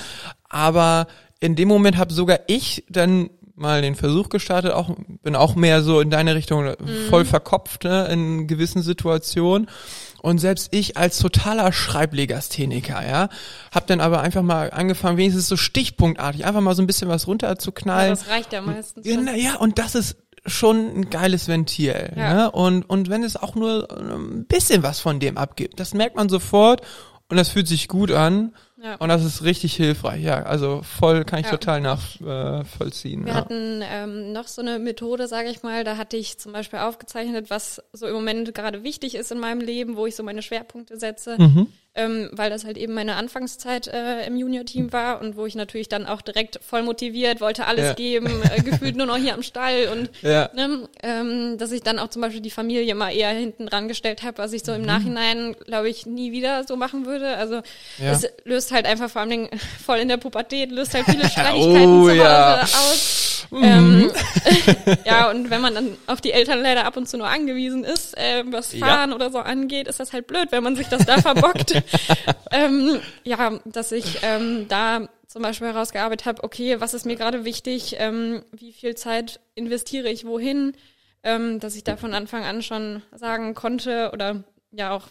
[0.49, 1.07] Aber
[1.39, 5.83] in dem Moment habe sogar ich dann mal den Versuch gestartet, auch bin auch mehr
[5.83, 6.75] so in deine Richtung mhm.
[7.09, 9.69] voll verkopft ne, in gewissen Situationen
[10.23, 13.29] und selbst ich als totaler Schreiblegastheniker, ja,
[13.71, 17.29] habe dann aber einfach mal angefangen, wenigstens so stichpunktartig, einfach mal so ein bisschen was
[17.29, 18.15] runterzuknallen.
[18.15, 19.07] Ja, das reicht ja meistens.
[19.07, 22.13] Ja, ja, und das ist schon ein geiles Ventil.
[22.17, 22.35] Ja.
[22.35, 22.51] Ne?
[22.51, 26.29] Und, und wenn es auch nur ein bisschen was von dem abgibt, das merkt man
[26.29, 26.83] sofort
[27.29, 28.55] und das fühlt sich gut an.
[28.83, 28.97] Ja.
[28.97, 30.43] Und das ist richtig hilfreich, ja.
[30.43, 31.53] Also voll kann ich ja.
[31.53, 33.23] total nachvollziehen.
[33.23, 33.39] Äh, Wir ja.
[33.39, 37.49] hatten ähm, noch so eine Methode, sage ich mal, da hatte ich zum Beispiel aufgezeichnet,
[37.49, 40.99] was so im Moment gerade wichtig ist in meinem Leben, wo ich so meine Schwerpunkte
[40.99, 41.41] setze.
[41.41, 45.55] Mhm ähm, weil das halt eben meine Anfangszeit äh, im Junior-Team war und wo ich
[45.55, 47.93] natürlich dann auch direkt voll motiviert, wollte alles ja.
[47.95, 50.49] geben, äh, gefühlt nur noch hier am Stall und ja.
[50.55, 54.23] ne, ähm, dass ich dann auch zum Beispiel die Familie mal eher hinten dran gestellt
[54.23, 54.87] habe, was ich so im mhm.
[54.87, 57.37] Nachhinein, glaube ich, nie wieder so machen würde.
[57.37, 57.57] Also
[57.99, 58.13] ja.
[58.13, 59.49] es löst halt einfach vor allem Dingen
[59.85, 63.32] voll in der Pubertät, löst halt viele Streitigkeiten oh, zu Hause aus.
[63.51, 63.63] Mhm.
[63.63, 64.13] Ähm,
[65.05, 68.17] ja, und wenn man dann auf die Eltern leider ab und zu nur angewiesen ist,
[68.17, 71.21] äh, was Fahren oder so angeht, ist das halt blöd, wenn man sich das da
[71.21, 71.83] verbockt.
[72.51, 77.45] ähm, ja, dass ich ähm, da zum Beispiel herausgearbeitet habe, okay, was ist mir gerade
[77.45, 80.75] wichtig, ähm, wie viel Zeit investiere ich wohin,
[81.23, 85.09] ähm, dass ich da von Anfang an schon sagen konnte oder ja auch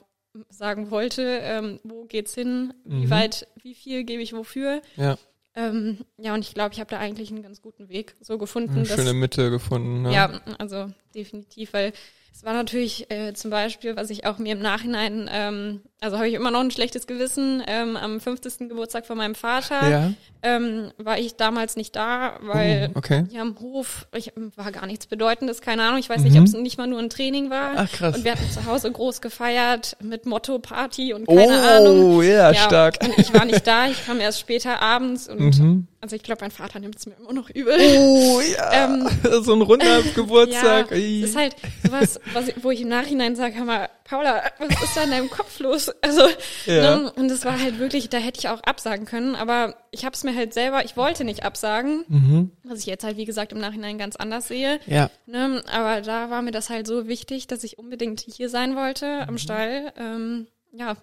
[0.50, 3.04] sagen wollte, ähm, wo geht's hin, mhm.
[3.04, 4.82] wie weit, wie viel gebe ich wofür.
[4.96, 5.18] Ja.
[5.56, 8.78] Ähm, ja, und ich glaube, ich habe da eigentlich einen ganz guten Weg so gefunden.
[8.78, 10.04] Eine schöne Mitte gefunden.
[10.04, 10.14] Ne?
[10.14, 11.92] Ja, also definitiv, weil
[12.34, 16.28] es war natürlich äh, zum Beispiel, was ich auch mir im Nachhinein, ähm, also habe
[16.28, 18.68] ich immer noch ein schlechtes Gewissen, ähm, am 50.
[18.70, 20.14] Geburtstag von meinem Vater ja.
[20.42, 23.26] ähm, war ich damals nicht da, weil oh, okay.
[23.30, 26.40] hier am Hof ich, war gar nichts Bedeutendes, keine Ahnung, ich weiß nicht, mhm.
[26.40, 27.74] ob es nicht mal nur ein Training war.
[27.76, 28.16] Ach, krass.
[28.16, 32.16] Und wir hatten zu Hause groß gefeiert mit Motto Party und keine oh, Ahnung.
[32.16, 32.98] Oh, ja, stark.
[33.04, 35.88] Und ich war nicht da, ich kam erst später abends und mhm.
[36.02, 37.76] also ich glaube, mein Vater nimmt es mir immer noch übel.
[37.80, 39.08] Oh ja, ähm,
[39.44, 40.90] so ein runder Geburtstag.
[40.90, 44.98] Ja, ist halt sowas, was, wo ich im Nachhinein sage, hör mal, Paula, was ist
[44.98, 45.91] da in deinem Kopf los?
[46.02, 46.22] Also,
[46.66, 46.98] ja.
[47.00, 50.14] ne, und es war halt wirklich, da hätte ich auch absagen können, aber ich habe
[50.14, 52.52] es mir halt selber, ich wollte nicht absagen, mhm.
[52.64, 54.80] was ich jetzt halt, wie gesagt, im Nachhinein ganz anders sehe.
[54.88, 55.10] Ja.
[55.26, 59.06] Ne, aber da war mir das halt so wichtig, dass ich unbedingt hier sein wollte
[59.06, 59.30] mhm.
[59.30, 59.94] am Stall.
[59.98, 60.96] Ähm, ja,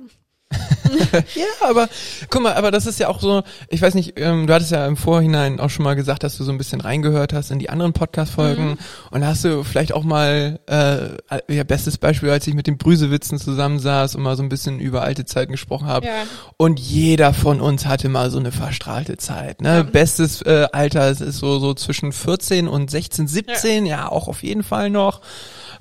[1.34, 1.88] ja, aber
[2.30, 4.86] guck mal, aber das ist ja auch so, ich weiß nicht, ähm, du hattest ja
[4.86, 7.70] im Vorhinein auch schon mal gesagt, dass du so ein bisschen reingehört hast in die
[7.70, 8.78] anderen Podcast-Folgen mhm.
[9.10, 13.38] und hast du vielleicht auch mal, äh, ja, bestes Beispiel, als ich mit den Brüsewitzen
[13.38, 16.12] zusammensaß und mal so ein bisschen über alte Zeiten gesprochen habe ja.
[16.56, 19.68] und jeder von uns hatte mal so eine verstrahlte Zeit, ne?
[19.68, 19.82] Ja.
[19.82, 24.42] Bestes äh, Alter ist so, so zwischen 14 und 16, 17, ja, ja auch auf
[24.42, 25.20] jeden Fall noch.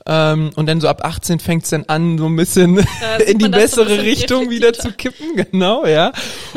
[0.09, 2.77] Ähm, und dann so ab 18 fängt es dann an, so ein bisschen
[3.27, 6.13] in die bessere so Richtung wieder zu kippen, genau, ja.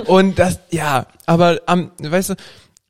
[0.06, 2.34] Und das, ja, aber am, weißt du,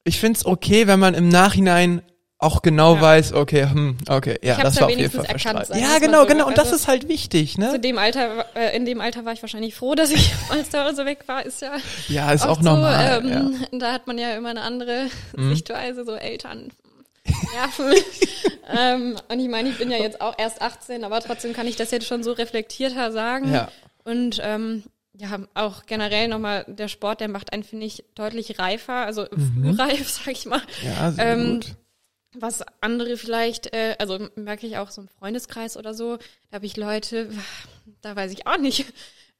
[0.05, 2.03] ich find's okay, wenn man im Nachhinein
[2.37, 3.01] auch genau ja.
[3.01, 6.59] weiß, okay, hm, okay, ja, das war auf jeden Fall erkannt, Ja, genau, genau, und
[6.59, 7.70] das also ist halt wichtig, ne?
[7.70, 10.94] Zu dem Alter, äh, in dem Alter war ich wahrscheinlich froh, dass ich als da
[10.94, 11.73] so weg war, ist ja.
[12.09, 13.23] Ja, ist auch normal.
[13.23, 13.79] So, ähm, ja.
[13.79, 15.51] Da hat man ja immer eine andere mhm.
[15.51, 16.70] Sichtweise, so Eltern
[17.53, 17.93] nerven.
[18.77, 21.77] ähm, und ich meine, ich bin ja jetzt auch erst 18, aber trotzdem kann ich
[21.77, 23.53] das jetzt schon so reflektierter sagen.
[23.53, 23.71] Ja.
[24.05, 29.05] Und ähm, ja, auch generell nochmal, der Sport, der macht einen, finde ich, deutlich reifer,
[29.05, 29.63] also mhm.
[29.63, 30.63] frühreif, sag ich mal.
[30.83, 31.75] Ja, sehr ähm, gut.
[32.39, 36.17] Was andere vielleicht, äh, also merke ich auch so im Freundeskreis oder so,
[36.51, 37.29] da habe ich Leute,
[38.03, 38.87] da weiß ich auch nicht,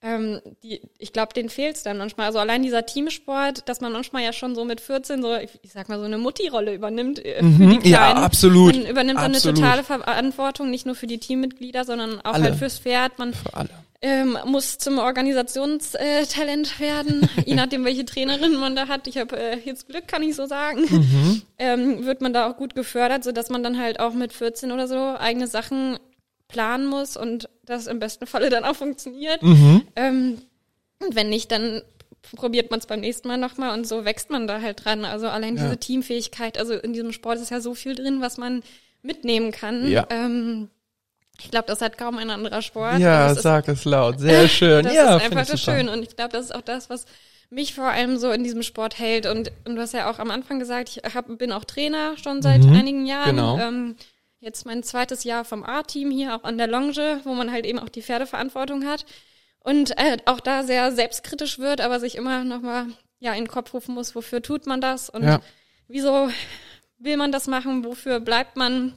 [0.03, 2.27] ähm, die, ich glaube, denen fehlt es dann manchmal.
[2.27, 5.73] Also allein dieser Teamsport, dass man manchmal ja schon so mit 14 so, ich, ich
[5.73, 8.19] sag mal, so eine Mutti-Rolle übernimmt äh, mhm, für die Kleinen.
[8.19, 8.75] Ja, absolut.
[8.75, 9.45] Man übernimmt absolut.
[9.59, 12.45] dann eine totale Verantwortung, nicht nur für die Teammitglieder, sondern auch alle.
[12.45, 13.19] halt fürs Pferd.
[13.19, 13.69] Man für alle.
[14.03, 19.07] Ähm, muss zum Organisationstalent werden, je nachdem, welche Trainerin man da hat.
[19.07, 20.87] Ich habe äh, jetzt Glück, kann ich so sagen.
[20.89, 21.43] Mhm.
[21.59, 24.73] Ähm, wird man da auch gut gefördert, so dass man dann halt auch mit 14
[24.73, 25.99] oder so eigene Sachen
[26.51, 29.43] planen muss und das im besten Falle dann auch funktioniert.
[29.43, 29.83] Mhm.
[29.97, 30.39] Ähm,
[30.99, 31.83] und wenn nicht, dann
[32.37, 35.05] probiert man es beim nächsten Mal nochmal und so wächst man da halt dran.
[35.05, 35.65] Also allein ja.
[35.65, 38.63] diese Teamfähigkeit, also in diesem Sport ist ja so viel drin, was man
[39.03, 39.89] mitnehmen kann.
[39.89, 40.07] Ja.
[40.11, 40.69] Ähm,
[41.39, 42.99] ich glaube, das hat kaum ein anderer Sport.
[42.99, 44.21] Ja, sag es laut.
[44.21, 44.85] Sehr schön.
[44.85, 45.89] das ja, ist einfach so schön.
[45.89, 47.07] Und ich glaube, das ist auch das, was
[47.49, 49.27] mich vor allem so in diesem Sport hält.
[49.27, 52.43] Und, und du hast ja auch am Anfang gesagt, ich hab, bin auch Trainer schon
[52.43, 53.37] seit mhm, einigen Jahren.
[53.37, 53.59] Genau.
[53.59, 53.97] Ähm,
[54.41, 57.79] jetzt mein zweites Jahr vom A-Team hier auch an der Longe, wo man halt eben
[57.79, 59.05] auch die Pferdeverantwortung hat
[59.61, 62.87] und äh, auch da sehr selbstkritisch wird, aber sich immer nochmal
[63.19, 65.41] ja in den Kopf rufen muss, wofür tut man das und ja.
[65.89, 66.31] wieso
[66.99, 68.95] will man das machen, wofür bleibt man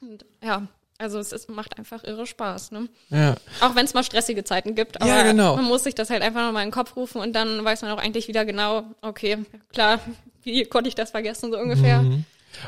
[0.00, 0.68] und ja,
[0.98, 2.88] Also es ist, macht einfach irre Spaß, ne?
[3.10, 3.34] Ja.
[3.60, 5.56] Auch wenn es mal stressige Zeiten gibt, aber Ja, genau.
[5.56, 7.90] man muss sich das halt einfach nochmal in den Kopf rufen und dann weiß man
[7.90, 9.38] auch eigentlich wieder genau, okay,
[9.72, 9.98] klar,
[10.42, 12.02] wie konnte ich das vergessen, so ungefähr.
[12.02, 12.24] Mhm.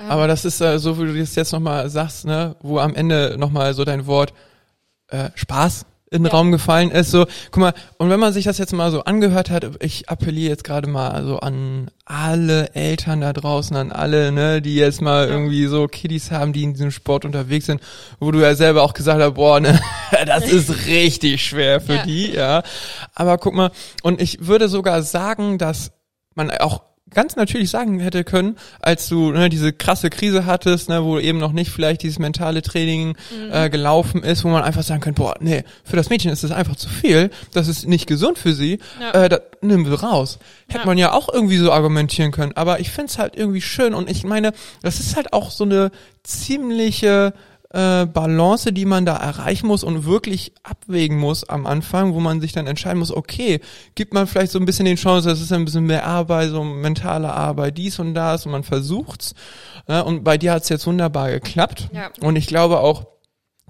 [0.09, 3.37] Aber das ist äh, so, wie du das jetzt nochmal sagst, ne, wo am Ende
[3.39, 4.33] nochmal so dein Wort
[5.09, 6.39] äh, Spaß in den Ja.
[6.39, 7.11] Raum gefallen ist.
[7.11, 10.49] So, guck mal, und wenn man sich das jetzt mal so angehört hat, ich appelliere
[10.49, 15.27] jetzt gerade mal also an alle Eltern da draußen, an alle, ne, die jetzt mal
[15.29, 15.35] Ja.
[15.35, 17.83] irgendwie so Kiddies haben, die in diesem Sport unterwegs sind,
[18.21, 19.79] wo du ja selber auch gesagt hast, boah, ne,
[20.27, 22.03] das ist richtig schwer für Ja.
[22.05, 22.63] die, ja.
[23.15, 23.71] Aber guck mal,
[24.03, 25.93] und ich würde sogar sagen, dass
[26.35, 26.83] man auch
[27.15, 31.39] ganz natürlich sagen hätte können, als du ne, diese krasse Krise hattest, ne, wo eben
[31.39, 33.17] noch nicht vielleicht dieses mentale Training
[33.51, 36.51] äh, gelaufen ist, wo man einfach sagen könnte, boah, nee, für das Mädchen ist das
[36.53, 39.25] einfach zu viel, das ist nicht gesund für sie, Ja.
[39.25, 40.39] äh, das nimm wir raus.
[40.69, 40.87] Hätte Ja.
[40.87, 44.25] man ja auch irgendwie so argumentieren können, aber ich find's halt irgendwie schön und ich
[44.25, 45.91] meine, das ist halt auch so eine
[46.23, 47.33] ziemliche
[47.71, 52.41] äh, Balance, die man da erreichen muss und wirklich abwägen muss am Anfang, wo man
[52.41, 53.61] sich dann entscheiden muss, okay,
[53.95, 56.65] gibt man vielleicht so ein bisschen den Chance, das ist ein bisschen mehr Arbeit, so
[56.65, 59.35] mentale Arbeit, dies und das und man versucht's.
[59.87, 60.03] Ne?
[60.03, 61.91] Und bei dir hat's jetzt wunderbar geklappt.
[61.93, 62.11] Ja.
[62.21, 63.07] Und ich glaube auch,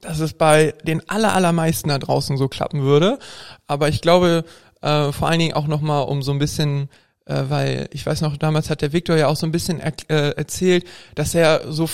[0.01, 3.19] dass es bei den aller, allermeisten da draußen so klappen würde.
[3.67, 4.45] Aber ich glaube,
[4.81, 6.89] äh, vor allen Dingen auch nochmal um so ein bisschen,
[7.27, 9.93] äh, weil ich weiß noch, damals hat der Viktor ja auch so ein bisschen er,
[10.09, 11.89] äh, erzählt, dass er so,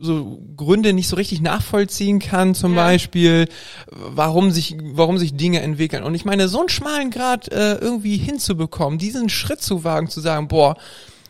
[0.00, 2.84] so Gründe nicht so richtig nachvollziehen kann, zum Ja.
[2.84, 3.48] Beispiel,
[3.90, 6.02] warum sich, warum sich Dinge entwickeln.
[6.04, 10.20] Und ich meine, so einen schmalen Grad äh, irgendwie hinzubekommen, diesen Schritt zu wagen, zu
[10.20, 10.76] sagen, boah,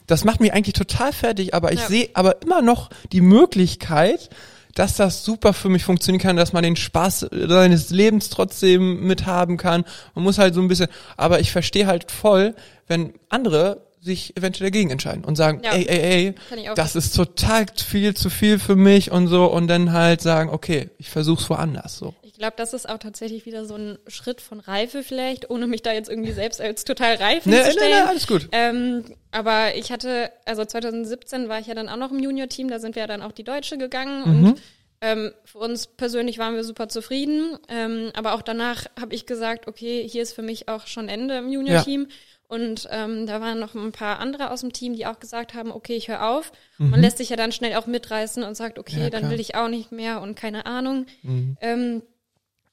[0.07, 1.87] das macht mich eigentlich total fertig, aber ich Ja.
[1.89, 4.31] sehe aber immer noch die Möglichkeit,
[4.75, 9.57] dass das super für mich funktionieren kann, dass man den Spaß seines Lebens trotzdem mithaben
[9.57, 9.85] kann.
[10.15, 12.55] Man muss halt so ein bisschen, aber ich verstehe halt voll,
[12.87, 15.73] wenn andere sich eventuell dagegen entscheiden und sagen, Ja.
[15.75, 19.93] ey, ey, ey, das ist total viel zu viel für mich und so und dann
[19.93, 22.15] halt sagen, okay, ich versuch's woanders so.
[22.23, 25.83] Ich glaube, das ist auch tatsächlich wieder so ein Schritt von Reife vielleicht, ohne mich
[25.83, 28.05] da jetzt irgendwie selbst als total reif Ne, ne, hinzustellen.
[28.05, 28.49] ne, alles gut.
[28.53, 32.79] Ähm, aber ich hatte, also 2017 war ich ja dann auch noch im Junior-Team, da
[32.79, 34.47] sind wir ja dann auch die Deutsche gegangen Mhm.
[34.47, 34.63] und
[35.03, 37.59] ähm, für uns persönlich waren wir super zufrieden.
[37.69, 41.37] Ähm, aber auch danach habe ich gesagt, okay, hier ist für mich auch schon Ende
[41.39, 42.09] im Junior-Team.
[42.51, 45.71] Und ähm, da waren noch ein paar andere aus dem Team, die auch gesagt haben,
[45.71, 46.51] okay, ich höre auf.
[46.79, 49.03] Man lässt sich ja dann schnell auch mitreißen und sagt, okay, Mhm.
[49.05, 51.07] Ja, dann will ich auch nicht mehr und keine Ahnung.
[51.23, 51.57] Mhm.
[51.61, 52.03] Ähm,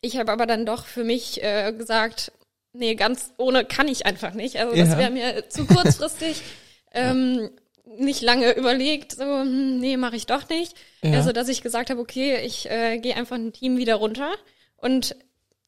[0.02, 2.32] ich habe aber dann doch für mich äh, gesagt,
[2.74, 4.56] nee, ganz ohne kann ich einfach nicht.
[4.58, 4.98] Also das Ja.
[4.98, 6.42] wäre mir zu kurzfristig.
[6.94, 7.52] ähm,
[8.00, 10.76] nicht lange überlegt, so, hm, nee, mache ich doch nicht.
[11.04, 11.12] Ja.
[11.13, 14.32] Also, dass ich gesagt habe, okay, ich äh, gehe einfach ein Team wieder runter.
[14.78, 15.16] Und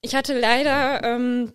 [0.01, 1.53] ich hatte leider ähm,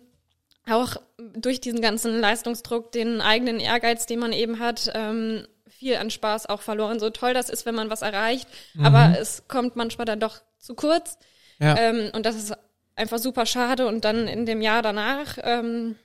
[0.69, 6.09] auch durch diesen ganzen Leistungsdruck, den eigenen Ehrgeiz, den man eben hat, ähm, viel an
[6.09, 6.99] Spaß auch verloren.
[6.99, 8.47] So toll das ist, wenn man was erreicht,
[8.81, 11.17] aber es kommt manchmal dann doch zu kurz.
[11.59, 11.65] Mhm.
[11.65, 11.77] Ja.
[11.77, 12.53] Ähm, und das ist
[12.95, 13.87] einfach super schade.
[13.87, 15.95] Und dann in dem Jahr danach ähm,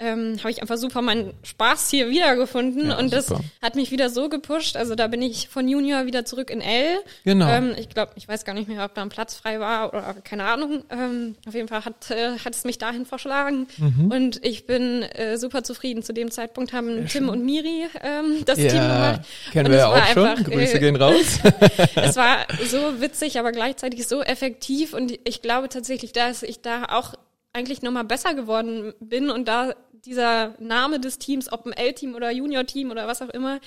[0.00, 2.88] ähm, habe ich einfach super meinen Spaß hier wiedergefunden.
[2.88, 3.42] Ja, und das super.
[3.60, 4.76] hat mich wieder so gepusht.
[4.76, 6.98] Also da bin ich von Junior wieder zurück in L.
[7.24, 7.46] Genau.
[7.46, 10.14] Ähm, ich glaube, ich weiß gar nicht mehr, ob da ein Platz frei war oder
[10.24, 10.84] keine Ahnung.
[10.90, 13.66] Ähm, auf jeden Fall hat, äh, hat es mich dahin verschlagen.
[13.76, 14.10] Mhm.
[14.10, 16.02] Und ich bin äh, super zufrieden.
[16.02, 19.28] Zu dem Zeitpunkt haben Tim und Miri ähm, das Team ja, gemacht.
[19.52, 20.24] kennen Und wir ja auch schon.
[20.24, 21.40] einfach, Grüße äh, gehen raus.
[21.94, 26.86] es war so witzig, aber gleichzeitig so effektiv und ich glaube tatsächlich, dass ich da
[26.86, 27.14] auch
[27.52, 32.30] eigentlich nochmal besser geworden bin und da dieser Name des Teams, ob ein L-Team oder
[32.30, 33.60] Junior-Team oder was auch immer,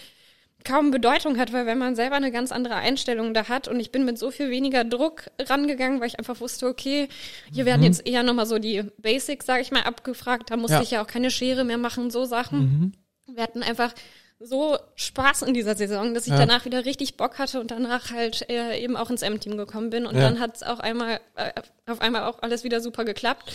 [0.65, 3.91] kaum Bedeutung hat, weil wenn man selber eine ganz andere Einstellung da hat und ich
[3.91, 7.09] bin mit so viel weniger Druck rangegangen, weil ich einfach wusste, okay,
[7.51, 10.81] hier werden jetzt eher nochmal so die Basics, sage ich mal, abgefragt, da musste Ja.
[10.81, 12.93] ich ja auch keine Schere mehr machen, so Sachen.
[13.27, 13.93] Wir hatten einfach
[14.39, 16.39] so Spaß in dieser Saison, dass ich Ja.
[16.39, 20.05] danach wieder richtig Bock hatte und danach halt äh, eben auch ins M-Team gekommen bin.
[20.05, 20.21] Und Ja.
[20.21, 21.51] dann hat es auch einmal, äh,
[21.89, 23.51] auf einmal auch alles wieder super geklappt.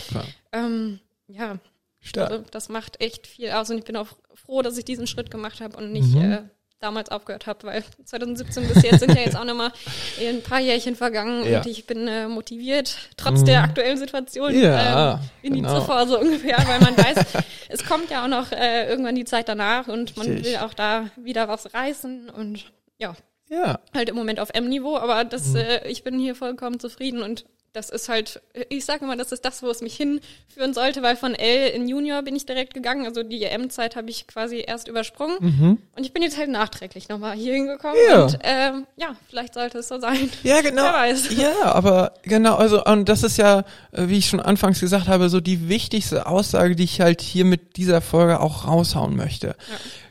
[0.53, 1.59] Ähm, ja,
[2.01, 2.31] Stark.
[2.31, 5.31] also das macht echt viel aus und ich bin auch froh, dass ich diesen Schritt
[5.31, 6.33] gemacht habe und nicht Mhm.
[6.33, 6.43] äh,
[6.81, 9.73] damals aufgehört habe, weil 2017 bis jetzt sind ja jetzt auch nochmal
[10.21, 11.59] ein paar Jährchen vergangen Ja.
[11.59, 15.81] und ich bin äh, motiviert, trotz der aktuellen Situation, Ja, ähm, wie nie genau.
[15.81, 17.19] zuvor so ungefähr, weil man weiß,
[17.69, 20.47] es kommt ja auch noch äh, irgendwann die Zeit danach und man Richtig.
[20.53, 22.65] will auch da wieder was reißen und
[22.97, 23.17] ja,
[23.51, 23.81] Ja.
[23.93, 27.91] halt im Moment auf M-Niveau, aber das, äh, ich bin hier vollkommen zufrieden und das
[27.91, 31.35] ist halt, ich sage mal, das ist das, wo es mich hinführen sollte, weil von
[31.35, 35.79] L in Junior bin ich direkt gegangen, also die EM-Zeit habe ich quasi erst übersprungen
[35.95, 38.25] und ich bin jetzt halt nachträglich nochmal hier hingekommen Ja.
[38.25, 40.31] und ähm, ja, vielleicht sollte es so sein.
[40.43, 40.83] Ja, genau.
[40.83, 41.37] Wer weiß.
[41.37, 43.61] Ja, aber genau, also und das ist ja,
[43.93, 47.45] äh, wie ich schon anfangs gesagt habe, so die wichtigste Aussage, die ich halt hier
[47.45, 49.55] mit dieser Folge auch raushauen möchte.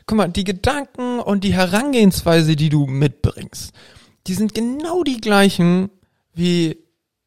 [0.06, 3.72] Guck mal, die Gedanken und die Herangehensweise, die du mitbringst,
[4.26, 5.90] die sind genau die gleichen
[6.34, 6.78] wie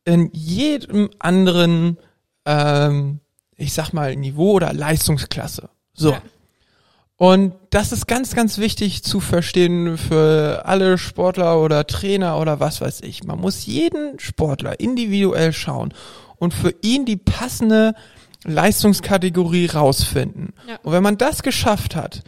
[0.06, 1.98] in jedem anderen,
[2.46, 3.20] ähm,
[3.58, 5.70] ich sag mal, Niveau oder Leistungsklasse.
[5.94, 6.12] So.
[6.12, 6.22] Ja.
[7.18, 12.82] Und das ist ganz, ganz wichtig zu verstehen für alle Sportler oder Trainer oder was
[12.82, 13.24] weiß ich.
[13.24, 15.94] Man muss jeden Sportler individuell schauen
[16.38, 17.94] und für ihn die passende
[18.44, 20.54] Leistungskategorie rausfinden.
[20.68, 20.80] Ja.
[20.82, 22.24] Und wenn man das geschafft hat,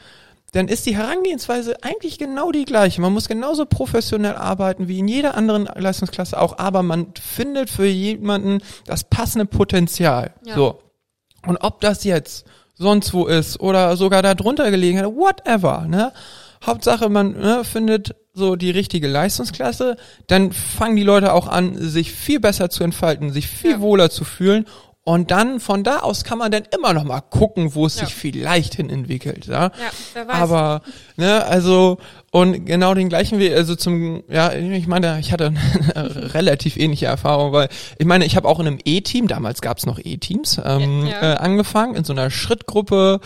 [0.53, 3.01] dann ist die Herangehensweise eigentlich genau die gleiche.
[3.01, 7.85] Man muss genauso professionell arbeiten wie in jeder anderen Leistungsklasse auch, aber man findet für
[7.87, 10.33] jemanden das passende Potenzial.
[10.45, 10.55] Ja.
[10.55, 10.79] So.
[11.45, 16.13] Und ob das jetzt sonst wo ist oder sogar da drunter gelegen hat, whatever, ne?
[16.65, 22.13] Hauptsache, man ne, findet so die richtige Leistungsklasse, dann fangen die Leute auch an, sich
[22.13, 23.79] viel besser zu entfalten, sich viel Ja.
[23.81, 24.65] wohler zu fühlen.
[25.05, 28.05] Und dann von da aus kann man dann immer noch mal gucken, wo es Ja.
[28.05, 29.47] sich vielleicht hin entwickelt.
[29.47, 29.71] Ja, Ja,
[30.13, 30.35] wer weiß.
[30.35, 30.81] aber
[31.17, 31.97] ne, also
[32.31, 35.47] und genau den gleichen Weg, also zum, ja, ich meine, ich hatte
[35.93, 39.77] eine relativ ähnliche Erfahrung, weil ich meine, ich habe auch in einem E-Team, damals gab
[39.77, 41.33] es noch E-Teams, ähm, Ja.
[41.33, 43.19] Äh, angefangen in so einer Schrittgruppe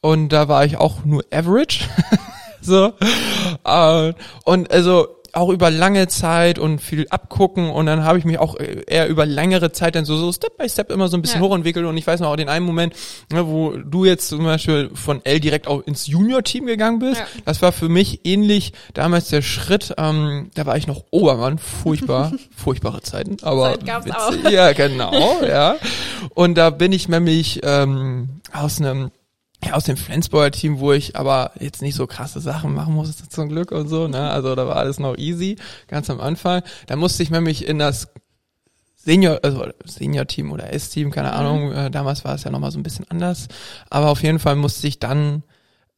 [0.00, 1.84] und da war ich auch nur Average,
[2.60, 2.92] so
[3.64, 4.12] äh,
[4.44, 8.56] und also auch über lange Zeit und viel abgucken und dann habe ich mich auch
[8.56, 11.40] äh, eher über längere Zeit dann so, so Step by Step immer so ein bisschen
[11.42, 11.48] Ja.
[11.48, 12.94] hochentwickelt und ich weiß noch auch den einen Moment,
[13.32, 17.26] ne, wo du jetzt zum Beispiel von L direkt auch ins Junior-Team gegangen bist, Ja.
[17.44, 22.32] das war für mich ähnlich damals der Schritt, ähm, da war ich noch Obermann, furchtbar,
[22.56, 24.46] furchtbare Zeiten, aber Zeit gab's witzig.
[24.46, 24.50] auch.
[24.50, 25.76] ja genau, ja
[26.34, 29.10] und da bin ich nämlich ähm, aus einem
[29.64, 33.28] ja, aus dem Flensburger Team, wo ich aber jetzt nicht so krasse Sachen machen musste
[33.28, 34.30] zum Glück und so, ne?
[34.30, 36.62] Also da war alles noch easy, ganz am Anfang.
[36.86, 38.08] Da musste ich nämlich in das
[38.96, 42.82] Senior, also Senior-Team oder S-Team, keine Ahnung, äh, damals war es ja nochmal so ein
[42.82, 43.48] bisschen anders.
[43.88, 45.42] Aber auf jeden Fall musste ich dann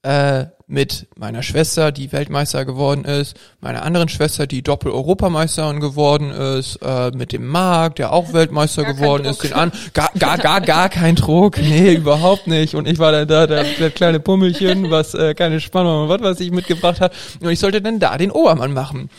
[0.03, 6.77] äh, mit meiner Schwester, die Weltmeister geworden ist, meiner anderen Schwester, die Doppel-Europameisterin geworden ist,
[6.77, 10.61] äh, mit dem Marc, der auch Weltmeister Gar geworden ist, den an, gar, gar, gar,
[10.61, 12.75] gar kein Druck, nee, überhaupt nicht.
[12.75, 16.23] Und ich war dann da, der, der kleine Pummelchen, was äh, keine Spannung und was,
[16.23, 17.15] was ich mitgebracht habe.
[17.41, 19.11] Und ich sollte dann da den Obermann machen.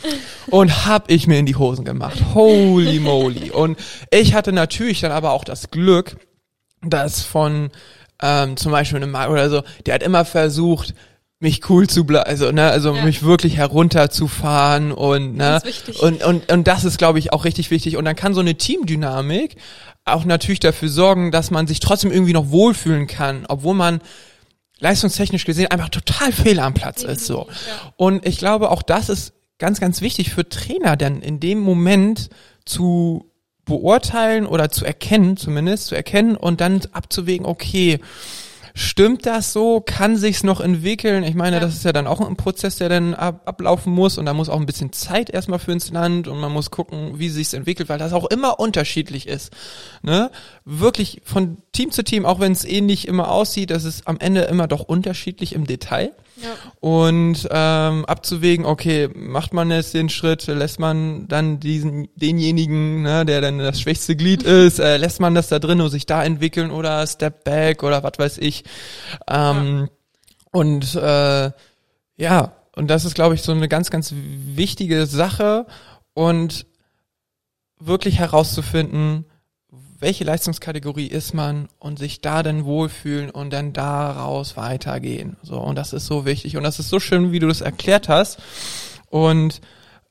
[0.48, 2.18] Und hab ich mir in die Hosen gemacht.
[2.34, 3.52] Holy moly.
[3.52, 3.78] Und
[4.10, 6.16] ich hatte natürlich dann aber auch das Glück,
[6.82, 7.70] dass von
[8.22, 10.94] ähm, zum Beispiel einem Marc oder so, der hat immer versucht,
[11.40, 13.04] mich cool zu bleiben, also ne, also Ja.
[13.04, 15.60] mich wirklich herunterzufahren und ne
[16.00, 18.54] und und und das ist glaube ich auch richtig wichtig und dann kann so eine
[18.54, 19.56] Teamdynamik
[20.06, 24.00] auch natürlich dafür sorgen, dass man sich trotzdem irgendwie noch wohlfühlen kann, obwohl man
[24.78, 27.46] leistungstechnisch gesehen einfach total fehl am Platz ist so.
[27.48, 27.92] Ja.
[27.96, 32.28] Und ich glaube, auch das ist ganz, ganz wichtig für Trainer, denn in dem Moment
[32.64, 33.30] zu
[33.64, 38.00] beurteilen oder zu erkennen, zumindest zu erkennen und dann abzuwägen, okay,
[38.76, 39.80] stimmt das so?
[39.80, 41.22] Kann sich's noch entwickeln?
[41.22, 41.60] Ich meine, Ja.
[41.60, 44.48] das ist ja dann auch ein Prozess, der dann ab, ablaufen muss und da muss
[44.48, 47.88] auch ein bisschen Zeit erstmal für ins Land und man muss gucken, wie sich's entwickelt,
[47.88, 49.52] weil das auch immer unterschiedlich ist.
[50.02, 50.30] Ne?
[50.64, 54.42] Wirklich von Team zu Team, auch wenn es ähnlich immer aussieht, das ist am Ende
[54.42, 56.50] immer doch unterschiedlich im Detail Ja.
[56.80, 63.24] und ähm, abzuwägen, okay, macht man jetzt den Schritt, lässt man dann diesen denjenigen, ne,
[63.24, 66.24] der dann das schwächste Glied ist, äh, lässt man das da drin und sich da
[66.24, 68.64] entwickeln oder Step Back oder was weiß ich.
[69.28, 69.88] Ähm,
[70.50, 71.50] Und äh,
[72.16, 75.66] ja, und das ist, glaube ich, so eine ganz, ganz wichtige Sache
[76.14, 76.66] und
[77.80, 79.24] wirklich herauszufinden,
[80.04, 85.38] welche Leistungskategorie ist man und sich da dann wohlfühlen und dann daraus weitergehen.
[85.42, 86.58] So, und das ist so wichtig.
[86.58, 88.38] Und das ist so schön, wie du das erklärt hast.
[89.08, 89.62] Und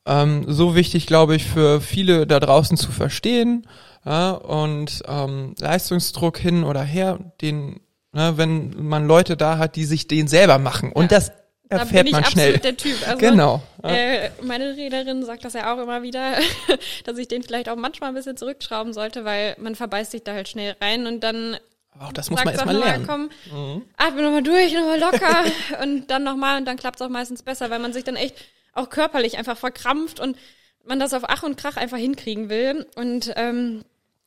[0.07, 3.67] ähm, so wichtig, glaube ich, für viele da draußen zu verstehen.
[4.03, 7.79] Ja, und ähm, Leistungsdruck hin oder her, den,
[8.13, 10.91] ne, wenn man Leute da hat, die sich den selber machen.
[10.91, 11.19] Und Ja.
[11.19, 11.31] das
[11.73, 12.57] Da erfährt bin ich man absolut schnell.
[12.59, 13.07] der Typ.
[13.07, 13.61] Also, Genau.
[13.83, 16.33] Äh, meine Trainerin sagt das ja auch immer wieder,
[17.05, 20.33] dass ich den vielleicht auch manchmal ein bisschen zurückschrauben sollte, weil man verbeißt sich da
[20.33, 21.57] halt schnell rein und dann
[21.91, 23.07] Aber auch das muss sagt man erstmal nochmal, lernen.
[23.53, 25.43] komm, atme nochmal durch, nochmal locker
[25.81, 28.35] und dann nochmal und dann klappt es auch meistens besser, weil man sich dann echt
[28.73, 30.37] auch körperlich einfach verkrampft und
[30.85, 32.85] man das auf Ach und Krach einfach hinkriegen will.
[32.95, 33.83] Und ähm,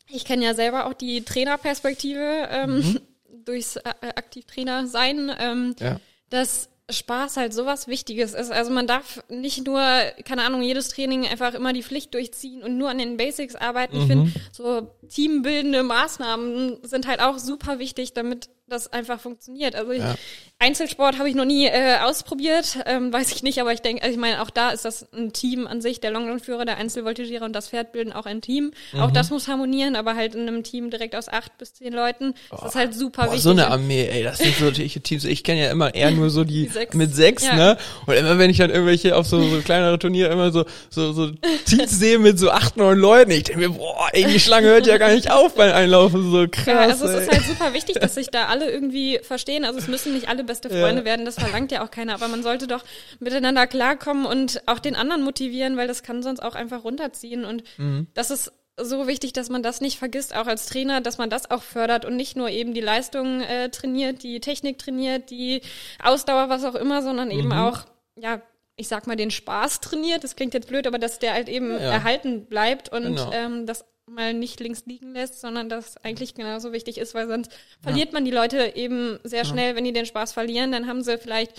[0.09, 3.01] ich kenne ja selber auch die Trainerperspektive ähm, Mhm.
[3.45, 3.83] durchs äh,
[4.15, 6.01] Aktivtrainer sein, ähm, Ja.
[6.31, 8.53] dass Spaß halt sowas Wichtiges ist.
[8.53, 9.81] Also man darf nicht nur,
[10.25, 13.97] keine Ahnung, jedes Training einfach immer die Pflicht durchziehen und nur an den Basics arbeiten.
[13.97, 14.07] Ich Mhm.
[14.07, 19.75] finde, so teambildende Maßnahmen sind halt auch super wichtig, damit das einfach funktioniert.
[19.75, 20.15] Also ich, Ja.
[20.59, 24.15] Einzelsport habe ich noch nie äh, ausprobiert, ähm, weiß ich nicht, aber ich denke, also
[24.15, 27.53] ich meine, auch da ist das ein Team an sich, der Longlandführer, der Einzelvoltigierer und
[27.53, 28.73] das Pferd bilden auch ein Team.
[28.93, 29.01] Mhm.
[29.01, 32.33] Auch das muss harmonieren, aber halt in einem Team direkt aus acht bis zehn Leuten.
[32.51, 33.43] Das oh, ist halt super boah, wichtig.
[33.43, 35.25] So eine Armee, ey, das sind so solche Teams.
[35.25, 36.95] Ich kenne ja immer eher nur so die, die sechs.
[36.95, 37.55] mit sechs, ja.
[37.55, 37.79] ne?
[38.07, 41.33] Und immer wenn ich dann irgendwelche auf so, so kleinere Turniere immer so so so
[41.67, 44.87] Teams sehe mit so acht, neun Leuten, ich denke mir, boah, ey, die Schlange hört
[44.87, 46.67] ja gar nicht auf beim Einlaufen, so krass.
[46.67, 47.17] Ja, also ey.
[47.17, 49.65] es ist halt super wichtig, dass sich da alle irgendwie verstehen.
[49.65, 51.05] Also es müssen nicht alle beste Freunde ja.
[51.05, 52.85] werden das verlangt ja auch keiner, aber man sollte doch
[53.21, 57.45] miteinander klarkommen und auch den anderen motivieren, weil das kann sonst auch einfach runterziehen.
[57.45, 58.07] Und mhm.
[58.15, 61.51] das ist so wichtig, dass man das nicht vergisst, auch als Trainer, dass man das
[61.51, 65.63] auch fördert und nicht nur eben die Leistung äh, trainiert, die Technik trainiert, die
[66.03, 67.53] Ausdauer, was auch immer, sondern eben mhm.
[67.53, 67.81] auch,
[68.19, 68.41] ja,
[68.77, 70.25] ich sag mal, den Spaß trainiert.
[70.25, 71.79] Das klingt jetzt blöd, aber dass der halt eben ja.
[71.79, 73.33] erhalten bleibt und genau.
[73.33, 77.51] ähm, das mal nicht links liegen lässt, sondern das eigentlich genauso wichtig ist, weil sonst
[77.83, 78.13] verliert ja.
[78.15, 79.77] man die Leute eben sehr schnell, ja.
[79.77, 80.73] wenn die den Spaß verlieren.
[80.73, 81.53] Dann haben sie vielleicht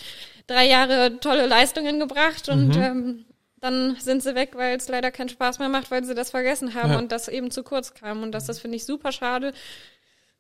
[0.48, 2.82] drei Jahre tolle Leistungen gebracht und mhm.
[2.82, 3.26] ähm,
[3.60, 6.74] dann sind sie weg, weil es leider keinen Spaß mehr macht, weil sie das vergessen
[6.74, 7.00] haben ja.
[7.00, 8.24] und das eben zu kurz kam.
[8.24, 9.54] Und das, das finde ich super schade.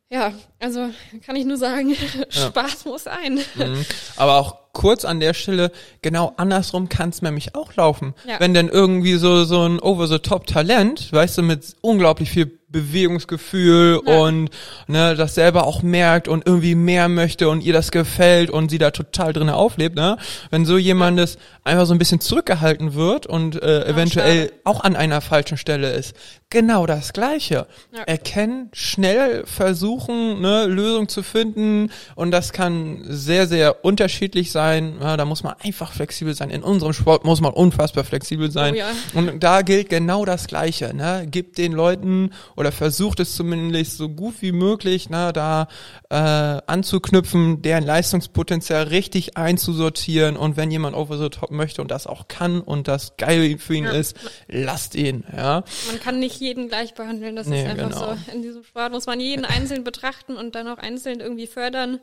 [0.10, 0.89] Ja, also
[1.26, 1.95] kann ich nur sagen,
[2.30, 3.39] Spaß muss sein.
[3.55, 3.86] Mhm.
[4.16, 5.71] Aber auch kurz an der Stelle,
[6.03, 8.13] genau andersrum kann es nämlich auch laufen.
[8.28, 8.39] Ja.
[8.39, 14.19] Wenn denn irgendwie so, so ein Over-the-Top-Talent, weißt du, mit unglaublich viel Bewegungsgefühl ja.
[14.19, 14.49] und
[14.88, 18.78] ne, das selber auch merkt und irgendwie mehr möchte und ihr das gefällt und sie
[18.78, 20.17] da total drinne auflebt, ne?
[20.51, 25.21] Wenn so jemandes einfach so ein bisschen zurückgehalten wird und äh, eventuell auch an einer
[25.21, 26.13] falschen Stelle ist,
[26.49, 27.67] genau das Gleiche.
[27.95, 28.03] Ja.
[28.03, 34.66] Erkennen, schnell versuchen, ne, Lösung zu finden und das kann sehr, sehr unterschiedlich sein.
[34.76, 36.49] Ja, da muss man einfach flexibel sein.
[36.49, 38.74] In unserem Sport muss man unfassbar flexibel sein.
[38.74, 38.91] Oh ja.
[39.13, 40.93] Und da gilt genau das Gleiche.
[40.93, 41.28] Ne?
[41.30, 45.68] Gibt den Leuten oder versucht es zumindest so gut wie möglich, na, da
[46.09, 52.07] äh, anzuknüpfen, deren Leistungspotenzial richtig einzusortieren und wenn jemand over the top möchte und das
[52.07, 53.91] auch kann und das geil für ihn ja.
[53.91, 54.15] ist,
[54.47, 55.63] lasst ihn, ja.
[55.88, 58.15] Man kann nicht jeden gleich behandeln, das nee, ist einfach genau.
[58.15, 58.34] so.
[58.34, 61.99] In diesem Sport muss man jeden einzeln betrachten und dann auch einzeln irgendwie fördern.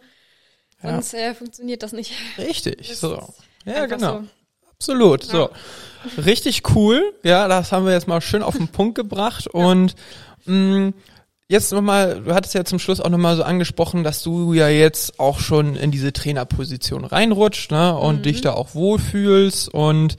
[0.84, 1.18] Sonst ja.
[1.18, 2.12] äh, funktioniert das nicht.
[2.38, 3.34] Richtig, das so.
[3.64, 4.20] Ja, genau.
[4.20, 4.24] So.
[4.70, 5.30] Absolut, ja.
[5.30, 5.50] so.
[6.22, 7.14] Richtig cool.
[7.22, 9.94] Ja, das haben wir jetzt mal schön auf den Punkt gebracht und
[10.44, 10.94] mh, mm,
[11.46, 15.20] Jetzt nochmal, du hattest ja zum Schluss auch nochmal so angesprochen, dass du ja jetzt
[15.20, 18.22] auch schon in diese Trainerposition reinrutscht, ne, und mhm.
[18.22, 20.16] dich da auch wohlfühlst und,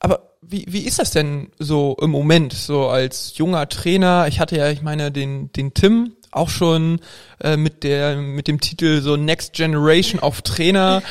[0.00, 4.26] aber wie, wie ist das denn so im Moment, so als junger Trainer?
[4.26, 7.00] Ich hatte ja, ich meine, den, den Tim auch schon
[7.40, 11.02] äh, mit der mit dem Titel so Next Generation of Trainer,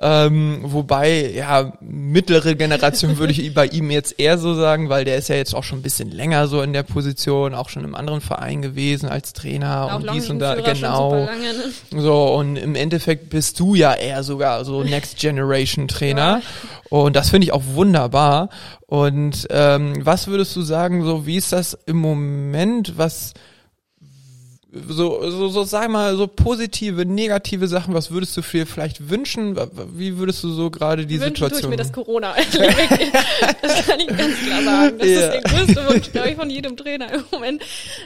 [0.00, 5.16] ähm, wobei ja mittlere Generation würde ich bei ihm jetzt eher so sagen, weil der
[5.16, 7.94] ist ja jetzt auch schon ein bisschen länger so in der Position, auch schon im
[7.94, 11.14] anderen Verein gewesen als Trainer ja, und dies und da genau.
[11.14, 11.52] Lange,
[11.92, 12.00] ne?
[12.02, 16.88] So und im Endeffekt bist du ja eher sogar so Next Generation Trainer ja.
[16.88, 18.48] und das finde ich auch wunderbar.
[18.86, 23.34] Und ähm, was würdest du sagen, so wie ist das im Moment, was
[24.88, 29.56] so, so, so sag mal, so positive, negative Sachen, was würdest du dir vielleicht wünschen?
[29.94, 31.60] Wie würdest du so gerade die Wünschen Situation?
[31.60, 32.34] Tue ich mir das Corona.
[33.62, 34.98] das kann ich ganz klar sagen.
[34.98, 35.20] Das ja.
[35.20, 37.62] ist der größte Wunsch, glaube ich, von jedem Trainer im Moment.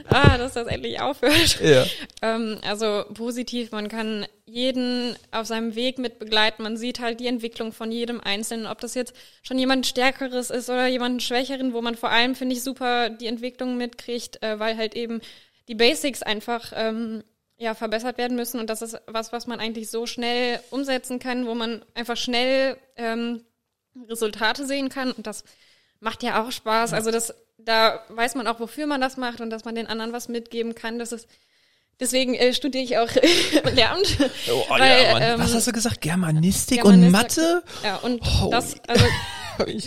[0.09, 1.61] Ah, dass das endlich aufhört.
[1.62, 1.85] Ja.
[2.23, 6.62] Ähm, also positiv, man kann jeden auf seinem Weg mit begleiten.
[6.62, 10.71] Man sieht halt die Entwicklung von jedem Einzelnen, ob das jetzt schon jemand Stärkeres ist
[10.71, 14.77] oder jemand Schwächeren, wo man vor allem, finde ich, super die Entwicklung mitkriegt, äh, weil
[14.77, 15.21] halt eben
[15.69, 17.23] die Basics einfach ähm,
[17.57, 18.59] ja, verbessert werden müssen.
[18.61, 22.77] Und das ist was, was man eigentlich so schnell umsetzen kann, wo man einfach schnell
[22.97, 23.45] ähm,
[24.09, 25.12] Resultate sehen kann.
[25.12, 25.45] Und das
[26.01, 26.93] macht ja auch Spaß.
[26.93, 30.12] Also das, da weiß man auch, wofür man das macht und dass man den anderen
[30.12, 30.99] was mitgeben kann.
[30.99, 31.29] Das ist
[32.01, 33.11] Deswegen äh, studiere ich auch
[33.75, 34.19] Lehramt.
[34.53, 36.01] Oh, weil, ja, ähm, Was hast du gesagt?
[36.01, 37.62] Germanistik, Germanistik und Mathe?
[37.83, 38.51] Ja, und oh.
[38.51, 39.05] das, also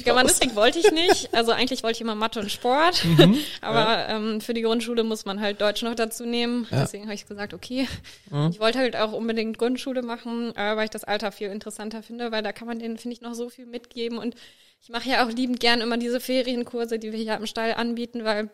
[0.04, 1.34] Germanistik wollte ich nicht.
[1.34, 3.04] Also eigentlich wollte ich immer Mathe und Sport.
[3.06, 4.10] Mhm, Aber ja.
[4.10, 6.68] ähm, für die Grundschule muss man halt Deutsch noch dazu nehmen.
[6.72, 6.82] Ja.
[6.82, 7.88] Deswegen habe ich gesagt, okay.
[8.30, 8.50] Mhm.
[8.52, 12.32] Ich wollte halt auch unbedingt Grundschule machen, äh, weil ich das Alter viel interessanter finde,
[12.32, 14.18] weil da kann man denen, finde ich, noch so viel mitgeben.
[14.18, 14.36] Und
[14.82, 18.24] ich mache ja auch liebend gern immer diese Ferienkurse, die wir hier im Stall anbieten,
[18.24, 18.50] weil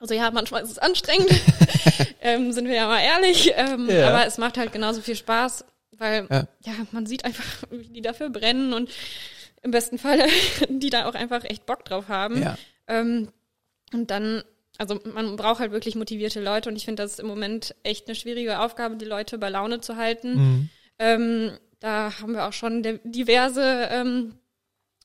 [0.00, 1.28] also ja, manchmal ist es anstrengend,
[2.20, 4.08] ähm, sind wir ja mal ehrlich, ähm, ja.
[4.08, 6.46] aber es macht halt genauso viel Spaß, weil ja.
[6.64, 8.90] ja, man sieht einfach, wie die dafür brennen und
[9.62, 10.26] im besten Fall,
[10.68, 12.42] die da auch einfach echt Bock drauf haben.
[12.42, 12.58] Ja.
[12.86, 13.28] Ähm,
[13.92, 14.42] und dann,
[14.76, 18.06] also man braucht halt wirklich motivierte Leute und ich finde, das ist im Moment echt
[18.06, 20.34] eine schwierige Aufgabe, die Leute bei Laune zu halten.
[20.34, 20.70] Mhm.
[20.98, 24.34] Ähm, da haben wir auch schon diverse ähm,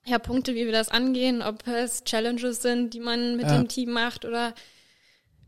[0.05, 3.57] ja, Punkte, wie wir das angehen, ob es Challenges sind, die man mit ja.
[3.57, 4.53] dem Team macht oder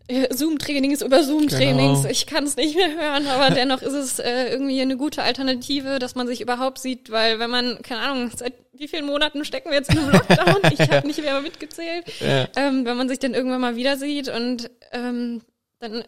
[0.08, 2.01] Zoom-Trainings über Zoom-Trainings.
[2.01, 2.12] Genau.
[2.12, 5.97] Ich kann es nicht mehr hören, aber dennoch ist es äh, irgendwie eine gute Alternative,
[5.97, 9.70] dass man sich überhaupt sieht, weil wenn man, keine Ahnung, seit wie vielen Monaten stecken
[9.70, 10.62] wir jetzt in einem Lockdown?
[10.78, 12.06] Ich habe nicht mehr mitgezählt.
[12.20, 12.47] Ja.
[12.56, 15.41] Ähm, wenn man sich dann irgendwann mal wieder sieht und ähm,
[15.80, 16.03] dann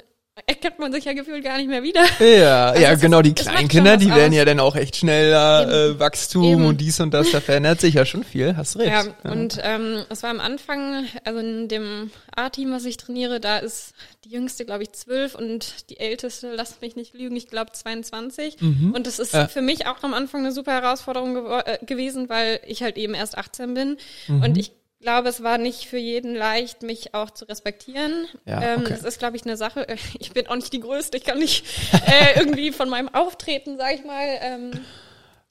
[0.46, 2.02] erkennt man sich ja gefühlt gar nicht mehr wieder.
[2.20, 4.36] Ja, ja, es genau, die Kleinkinder, die werden aus.
[4.38, 6.66] ja dann auch echt schneller äh, Wachstum Eben.
[6.66, 8.90] und dies und das, da verändert sich ja schon viel, hast recht.
[8.90, 13.58] Ja, und ähm, es war am Anfang, also in dem A-Team, was ich trainiere, da
[13.58, 13.94] ist
[14.26, 18.58] die jüngste, glaube ich, zwölf und die älteste, lasst mich nicht lügen, ich glaube 22.
[18.62, 19.48] Und das ist Ja.
[19.48, 23.14] für mich auch am Anfang eine super Herausforderung gewo- äh, gewesen, weil ich halt eben
[23.14, 23.98] erst 18 bin.
[24.28, 24.72] Und ich
[25.02, 28.28] glaube, es war nicht für jeden leicht, mich auch zu respektieren.
[28.46, 28.90] Ja, ähm, okay.
[28.90, 29.86] Das ist, glaube ich, eine Sache.
[30.20, 31.18] Ich bin auch nicht die Größte.
[31.18, 31.66] Ich kann nicht
[32.08, 34.72] äh, irgendwie von meinem Auftreten, sag ich mal, ähm,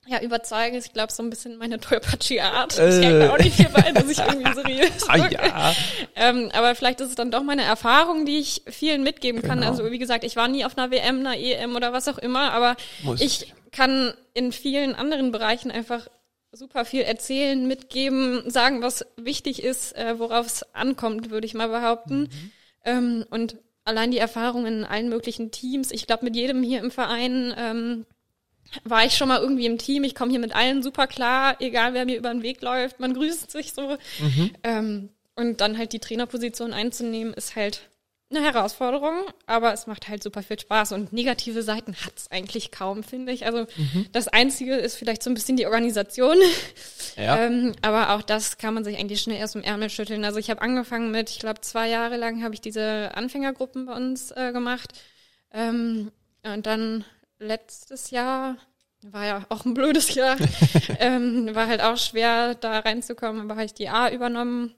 [0.08, 0.76] ja, überzeugen.
[0.76, 2.78] Ich glaube, so ein bisschen meine Toypachi-Art.
[2.78, 3.02] Das Äh.
[3.06, 5.74] hängt mir auch nicht hierbei, dass ich irgendwie seriös Ah, ja.
[6.14, 9.58] Ähm, aber vielleicht ist es dann doch meine Erfahrung, die ich vielen mitgeben kann.
[9.60, 9.70] Genau.
[9.70, 12.52] Also wie gesagt, ich war nie auf einer WM, einer EM oder was auch immer,
[12.52, 16.06] aber Muss ich kann in vielen anderen Bereichen einfach
[16.56, 21.68] super viel erzählen, mitgeben, sagen, was wichtig ist, äh, worauf es ankommt, würde ich mal
[21.68, 22.20] behaupten.
[22.20, 22.50] Mhm.
[22.84, 26.90] Ähm, und allein die Erfahrungen in allen möglichen Teams, ich glaube, mit jedem hier im
[26.90, 28.06] Verein ähm,
[28.84, 30.04] war ich schon mal irgendwie im Team.
[30.04, 33.00] Ich komme hier mit allen super klar, egal wer mir über den Weg läuft.
[33.00, 33.96] Man grüßt sich so.
[34.62, 37.88] Ähm, und dann halt die Trainerposition einzunehmen, ist halt
[38.28, 39.14] eine Herausforderung,
[39.46, 43.46] aber es macht halt super viel Spaß und negative Seiten hat's eigentlich kaum, finde ich.
[43.46, 43.66] Also
[44.12, 46.36] das Einzige ist vielleicht so ein bisschen die Organisation,
[47.16, 47.38] Ja.
[47.44, 50.24] ähm, aber auch das kann man sich eigentlich schnell erst im Ärmel schütteln.
[50.24, 53.94] Also ich habe angefangen mit, ich glaube zwei Jahre lang habe ich diese Anfängergruppen bei
[53.94, 54.92] uns äh, gemacht
[55.52, 56.10] ähm,
[56.42, 57.04] und dann
[57.38, 58.56] letztes Jahr
[59.02, 60.36] war ja auch ein blödes Jahr,
[60.98, 64.74] ähm, war halt auch schwer da reinzukommen, aber habe ich die A übernommen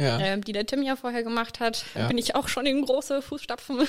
[0.00, 0.18] ja.
[0.18, 2.08] ähm, die der Tim ja vorher gemacht hat, Ja.
[2.08, 3.86] bin ich auch schon in große Fußstapfen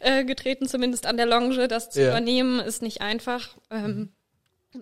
[0.00, 1.68] äh, getreten, zumindest an der Longe.
[1.68, 3.50] Das zu übernehmen ist nicht einfach.
[3.70, 4.10] Ähm,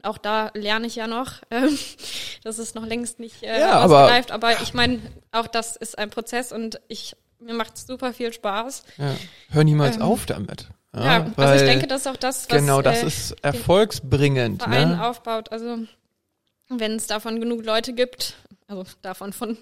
[0.02, 1.34] auch da lerne ich ja noch.
[1.50, 1.78] Ähm,
[2.44, 5.00] das ist noch längst nicht äh, Ja, aber- ausgereift, aber, ich meine,
[5.32, 8.82] auch das ist ein Prozess und ich mir macht super viel Spaß.
[8.98, 9.14] ja.
[9.50, 10.68] Hör niemals Ähm, auf damit.
[10.94, 14.62] Ja, Ja, also ich denke, das ist auch das, was genau, das äh, ist erfolgsbringend.
[14.62, 15.06] Verein Ne?
[15.06, 15.52] aufbaut.
[15.52, 15.78] Also
[16.68, 18.34] wenn es davon genug Leute gibt,
[18.66, 19.56] also davon von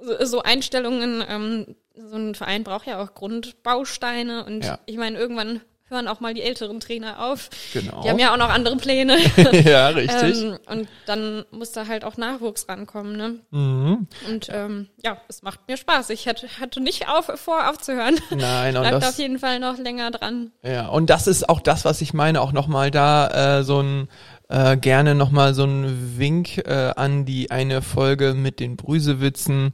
[0.00, 4.78] so, so Einstellungen, ähm, so ein Verein braucht ja auch Grundbausteine und Ja.
[4.86, 7.48] ich meine, irgendwann hören auch mal die älteren Trainer auf.
[7.72, 8.02] Genau.
[8.02, 9.16] Die haben ja auch noch andere Pläne.
[9.64, 10.42] ja, richtig.
[10.42, 13.38] ähm, und dann muss da halt auch Nachwuchs rankommen, ne?
[13.50, 14.08] mhm.
[14.28, 16.10] Und ähm, ja, es macht mir Spaß.
[16.10, 18.18] Ich hatte, hatte nicht auf, vor aufzuhören.
[18.30, 20.50] Nein, und Bleibt das, auf jeden Fall noch länger dran.
[20.62, 24.08] Ja, und das ist auch das, was ich meine, auch nochmal da äh, so ein
[24.48, 29.72] äh, gerne nochmal so ein Wink äh, an die eine Folge mit den Brüsewitzen,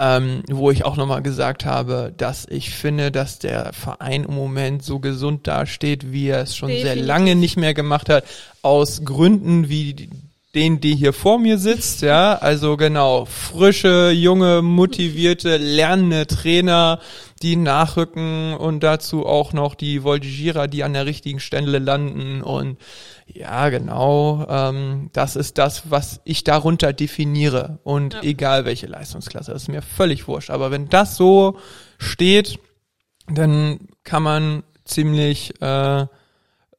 [0.00, 4.82] ähm, wo ich auch nochmal gesagt habe, dass ich finde, dass der Verein im Moment
[4.84, 7.06] so gesund dasteht, wie er es schon sehr Definitiv.
[7.06, 8.24] lange nicht mehr gemacht hat,
[8.62, 10.10] aus Gründen wie die-
[10.54, 17.00] den, die hier vor mir sitzt, ja, also genau, frische, junge, motivierte, lernende Trainer,
[17.42, 22.78] die nachrücken und dazu auch noch die Voltigierer, die an der richtigen Stelle landen und
[23.26, 28.22] ja, genau, ähm, das ist das, was ich darunter definiere und Ja.
[28.22, 31.58] egal welche Leistungsklasse, das ist mir völlig wurscht, aber wenn das so
[31.98, 32.58] steht,
[33.30, 36.06] dann kann man ziemlich äh,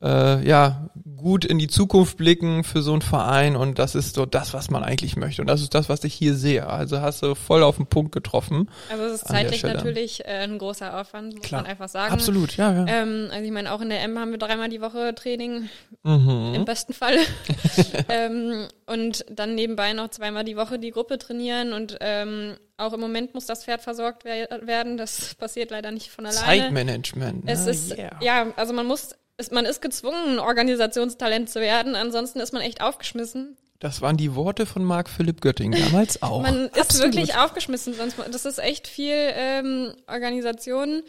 [0.02, 4.26] äh, ja gut in die Zukunft blicken für so einen Verein und das ist so
[4.26, 6.68] das, was man eigentlich möchte und das ist das, was ich hier sehe.
[6.68, 8.70] Also hast du voll auf den Punkt getroffen.
[8.90, 11.64] Also es ist zeitlich natürlich äh, ein großer Aufwand, muss Klar.
[11.64, 12.14] man einfach sagen.
[12.14, 12.86] Absolut, ja, ja.
[12.88, 15.70] Ähm, also ich meine, auch in der M haben wir dreimal die Woche Training,
[16.04, 16.54] Mhm.
[16.56, 17.18] im besten Fall.
[18.10, 23.00] ähm, und dann nebenbei noch zweimal die Woche die Gruppe trainieren und ähm, auch im
[23.00, 24.98] Moment muss das Pferd versorgt wer werden.
[24.98, 26.64] Das passiert leider nicht von alleine.
[26.64, 27.44] Zeitmanagement.
[27.48, 27.72] Es ne?
[27.72, 28.20] ist, Yeah.
[28.22, 32.62] ja, also man muss, ist, man ist gezwungen, ein Organisationstalent zu werden, ansonsten ist man
[32.62, 33.58] echt aufgeschmissen.
[33.80, 36.42] Das waren die Worte von Marc Philipp Götting damals auch.
[36.42, 37.16] Man ist Absolut.
[37.16, 41.04] wirklich aufgeschmissen, sonst das ist echt viel ähm, Organisation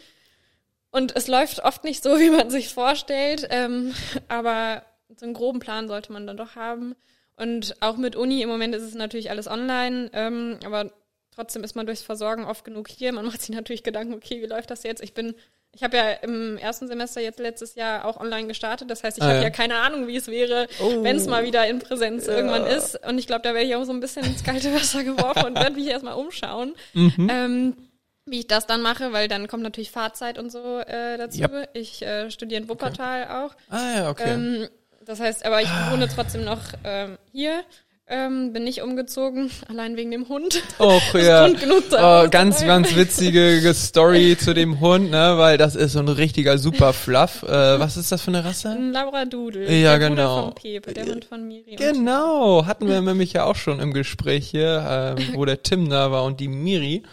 [0.91, 3.93] und es läuft oft nicht so, wie man sich vorstellt, ähm,
[4.27, 4.83] aber
[5.17, 6.95] so einen groben Plan sollte man dann doch haben.
[7.37, 10.91] Und auch mit Uni, im Moment ist es natürlich alles online, ähm, aber
[11.35, 13.11] trotzdem ist man durchs Versorgen oft genug hier.
[13.13, 15.01] Man macht sich natürlich Gedanken, okay, wie läuft das jetzt?
[15.03, 15.33] Ich bin,
[15.73, 18.89] ich habe ja im ersten Semester jetzt letztes Jahr auch online gestartet.
[18.91, 19.43] Das heißt, ich Ah, habe ja.
[19.43, 21.03] ja keine Ahnung, wie es wäre, Oh.
[21.03, 22.33] wenn es mal wieder in Präsenz Ja.
[22.35, 22.99] irgendwann ist.
[23.07, 25.55] Und ich glaube, da werde ich auch so ein bisschen ins kalte Wasser geworfen und
[25.55, 26.75] werde mich erstmal umschauen.
[26.93, 27.27] Mhm.
[27.31, 27.77] Ähm,
[28.25, 31.39] wie ich das dann mache, weil dann kommt natürlich Fahrzeit und so äh, dazu.
[31.41, 31.69] Yep.
[31.73, 33.55] Ich äh, studiere in Wuppertal auch.
[33.69, 34.29] Ah ja, okay.
[34.33, 34.67] Ähm,
[35.03, 37.63] das heißt, aber ich wohne trotzdem noch ähm, hier.
[38.07, 40.61] Ähm, bin nicht umgezogen, allein wegen dem Hund.
[40.79, 41.47] Oh, ja.
[41.47, 46.57] Oh, ganz, ganz witzige Story zu dem Hund, ne, weil das ist so ein richtiger
[46.57, 47.43] super Fluff.
[47.43, 48.69] Äh, was ist das für eine Rasse?
[48.69, 49.71] Ein Labradoodle.
[49.73, 50.43] Ja, der Bruder genau.
[50.43, 51.75] Von Pepe, der Hund von Miri.
[51.75, 56.11] Genau, hatten wir nämlich ja auch schon im Gespräch hier, ähm, wo der Tim da
[56.11, 57.03] war und die Miri.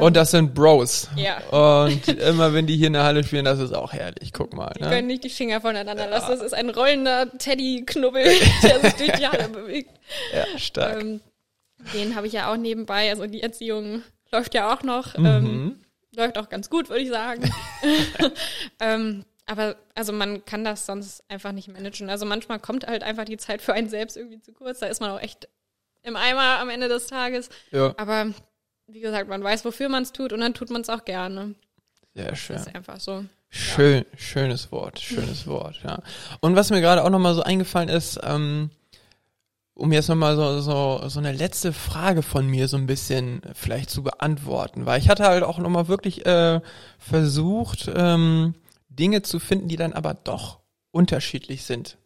[0.00, 1.08] Und das sind Bros.
[1.16, 1.38] Ja.
[1.84, 4.32] Und immer wenn die hier in der Halle spielen, das ist auch herrlich.
[4.32, 4.72] Guck mal.
[4.76, 5.12] Die können Ne?
[5.14, 6.30] nicht die Finger voneinander lassen.
[6.30, 8.24] Das ist ein rollender Teddy-Knubbel,
[8.62, 9.90] der sich durch die Halle bewegt.
[10.34, 11.00] Ja, stark.
[11.02, 11.20] Ähm,
[11.94, 13.10] den habe ich ja auch nebenbei.
[13.10, 15.16] Also die Erziehung läuft ja auch noch.
[15.16, 15.26] Mhm.
[15.26, 15.80] Ähm,
[16.14, 17.50] läuft auch ganz gut, würde ich sagen.
[18.80, 22.10] ähm, aber also man kann das sonst einfach nicht managen.
[22.10, 24.80] Also manchmal kommt halt einfach die Zeit für einen selbst irgendwie zu kurz.
[24.80, 25.48] Da ist man auch echt
[26.02, 27.48] im Eimer am Ende des Tages.
[27.70, 28.26] ja, Aber
[28.86, 31.54] wie gesagt, man weiß, wofür man es tut und dann tut man es auch gerne.
[32.14, 32.56] sehr schön.
[32.56, 33.24] Das ist einfach so.
[33.48, 36.02] Schön, schönes Wort, schönes Wort, ja.
[36.40, 38.70] Und was mir gerade auch nochmal so eingefallen ist, ähm,
[39.74, 43.90] um jetzt nochmal so, so, so eine letzte Frage von mir so ein bisschen vielleicht
[43.90, 46.60] zu beantworten, weil ich hatte halt auch nochmal wirklich äh,
[46.98, 48.54] versucht, ähm,
[48.88, 50.60] Dinge zu finden, die dann aber doch
[50.92, 51.98] unterschiedlich sind.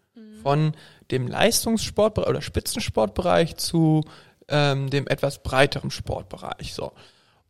[0.42, 0.72] Von
[1.10, 4.04] dem Leistungssportbereich oder Spitzensportbereich zu
[4.50, 6.74] ähm, dem etwas breiteren Sportbereich.
[6.74, 6.92] So.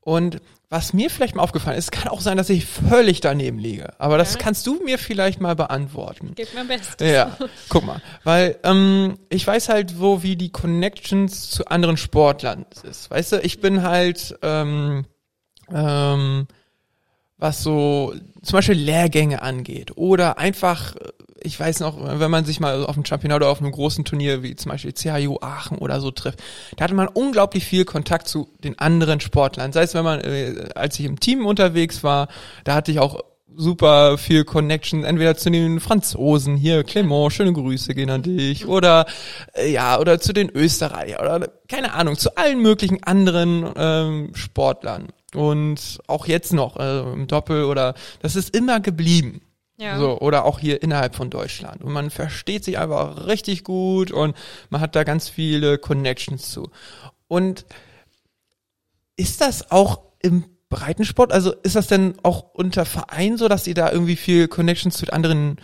[0.02, 0.40] Und
[0.70, 3.92] was mir vielleicht mal aufgefallen ist, kann auch sein, dass ich völlig daneben liege.
[3.98, 4.38] Aber das Ja.
[4.40, 6.34] kannst du mir vielleicht mal beantworten.
[6.36, 7.10] Gebt mein Bestes.
[7.10, 7.36] Ja,
[7.68, 13.10] guck mal, weil ähm, ich weiß halt, wo wie die Connections zu anderen Sportlern ist.
[13.10, 15.04] Weißt du, ich bin halt ähm,
[15.72, 16.46] ähm,
[17.36, 21.08] was so zum Beispiel Lehrgänge angeht oder einfach, äh,
[21.42, 24.42] ich weiß noch, wenn man sich mal auf einem Championat oder auf einem großen Turnier
[24.42, 26.40] wie zum Beispiel CHU Aachen oder so trifft,
[26.76, 29.72] da hatte man unglaublich viel Kontakt zu den anderen Sportlern.
[29.72, 32.28] Sei es, wenn man, äh, als ich im Team unterwegs war,
[32.64, 33.22] da hatte ich auch
[33.56, 39.06] super viel Connection, entweder zu den Franzosen, hier Clement, schöne Grüße gehen an dich, oder
[39.54, 45.08] äh, ja, oder zu den Österreichern, oder keine Ahnung, zu allen möglichen anderen ähm, Sportlern.
[45.34, 49.42] Und auch jetzt noch äh, im Doppel oder das ist immer geblieben.
[49.80, 49.98] Ja.
[49.98, 51.82] So, oder auch hier innerhalb von Deutschland.
[51.82, 54.36] Und man versteht sich einfach richtig gut und
[54.68, 56.70] man hat da ganz viele Connections zu.
[57.28, 57.64] Und
[59.16, 61.32] ist das auch im Breitensport?
[61.32, 65.10] Also ist das denn auch unter Verein so, dass ihr da irgendwie viel Connections zu
[65.10, 65.56] anderen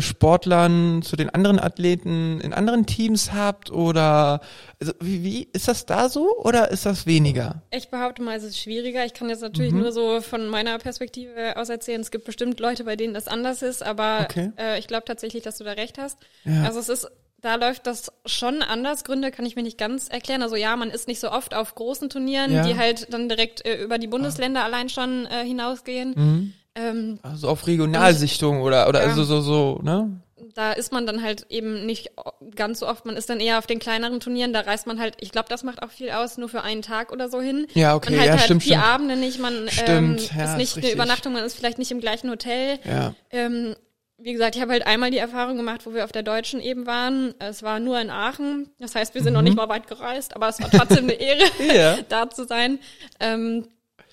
[0.00, 3.70] Sportlern, zu den anderen Athleten in anderen Teams habt?
[3.70, 4.40] Oder
[4.80, 7.62] also wie, wie ist das da so oder ist das weniger?
[7.70, 9.04] Ich behaupte mal, es ist schwieriger.
[9.04, 9.80] Ich kann jetzt natürlich Mhm.
[9.80, 12.00] nur so von meiner Perspektive aus erzählen.
[12.00, 14.52] Es gibt bestimmt Leute, bei denen das anders ist, aber Okay.
[14.58, 16.18] äh, ich glaube tatsächlich, dass du da recht hast.
[16.44, 16.64] Ja.
[16.64, 17.08] Also es ist,
[17.42, 19.04] da läuft das schon anders.
[19.04, 20.42] Gründe kann ich mir nicht ganz erklären.
[20.42, 22.66] Also ja, man ist nicht so oft auf großen Turnieren, Ja.
[22.66, 26.14] die halt dann direkt äh, über die Bundesländer allein schon äh, hinausgehen.
[26.16, 26.52] Mhm.
[26.76, 29.08] Ähm, Also auf Regionalsichtung oder oder Ja.
[29.08, 30.20] also so so, ne?
[30.54, 32.10] da ist man dann halt eben nicht
[32.54, 33.04] ganz so oft.
[33.04, 34.52] Man ist dann eher auf den kleineren Turnieren.
[34.54, 37.12] Da reist man halt, ich glaube, das macht auch viel aus, nur für einen Tag
[37.12, 37.66] oder so hin.
[37.74, 38.82] Ja, okay, man halt ja, halt stimmt, die stimmt.
[38.84, 39.38] Abende nicht.
[39.38, 40.92] Man Stimmt, ähm, ja, ist ist nicht eine richtig.
[40.94, 42.78] Übernachtung, man ist vielleicht nicht im gleichen Hotel.
[42.84, 43.14] Ja.
[43.30, 43.76] Ähm,
[44.18, 46.86] wie gesagt, ich habe halt einmal die Erfahrung gemacht, wo wir auf der Deutschen eben
[46.86, 47.34] waren.
[47.38, 48.70] Es war nur in Aachen.
[48.78, 51.44] Das heißt, wir sind noch nicht mal weit gereist, aber es war trotzdem eine Ehre,
[51.98, 52.04] Mhm.
[52.08, 52.78] Da zu sein.
[53.20, 53.66] Ähm,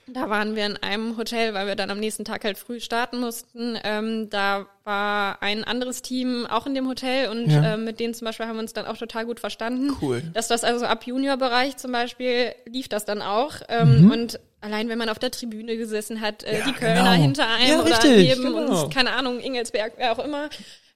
[0.08, 3.20] da waren wir in einem Hotel, weil wir dann am nächsten Tag halt früh starten
[3.20, 3.78] mussten.
[3.84, 7.74] Ähm, da war ein anderes Team auch in dem Hotel und Ja.
[7.76, 9.96] ähm, mit denen zum Beispiel haben wir uns dann auch total gut verstanden.
[10.02, 10.22] Cool.
[10.34, 13.56] Dass das also ab Juniorbereich zum Beispiel lief das dann auch.
[13.70, 16.58] Ähm, Und allein wenn man auf der Tribüne gesessen hat, äh, Mhm.
[16.60, 17.12] Ja, die Kölner genau.
[17.24, 18.82] hinter einem Ja, oder richtig, neben genau.
[18.84, 20.50] uns, keine Ahnung, Ingelsberg, wer auch immer,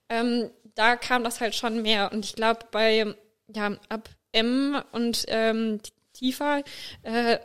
[0.10, 2.12] ähm, da kam das halt schon mehr.
[2.12, 3.16] Und ich glaube, bei
[3.54, 5.80] ja, ab M und ähm,
[6.14, 6.62] tiefer,
[7.04, 7.38] äh,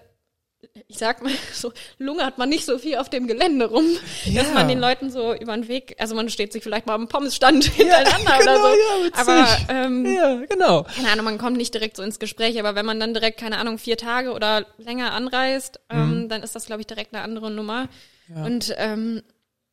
[0.89, 3.85] ich sag mal, so lungert man nicht so viel auf dem Gelände rum,
[4.25, 4.43] Ja.
[4.43, 7.09] dass man den Leuten so über den Weg, also man steht sich vielleicht mal am
[7.09, 8.69] Pommesstand hintereinander genau, oder so.
[8.69, 10.85] ja, aber ähm, Ja, genau.
[10.85, 13.59] keine Ahnung, man kommt nicht direkt so ins Gespräch, aber wenn man dann direkt, keine
[13.59, 15.99] Ahnung, vier Tage oder länger anreist, Mhm.
[15.99, 17.89] ähm, dann ist das, glaube ich, direkt eine andere Nummer.
[18.35, 19.23] Und ähm,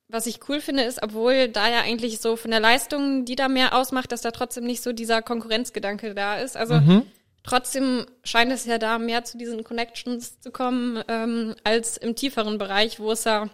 [0.10, 3.48] was ich cool finde, ist, obwohl da ja eigentlich so von der Leistung, die da
[3.48, 6.58] mehr ausmacht, dass da trotzdem nicht so dieser Konkurrenzgedanke da ist.
[6.58, 7.04] Also Mhm.
[7.44, 12.58] Trotzdem scheint es ja da mehr zu diesen Connections zu kommen, ähm, als im tieferen
[12.58, 13.50] Bereich, wo es ja,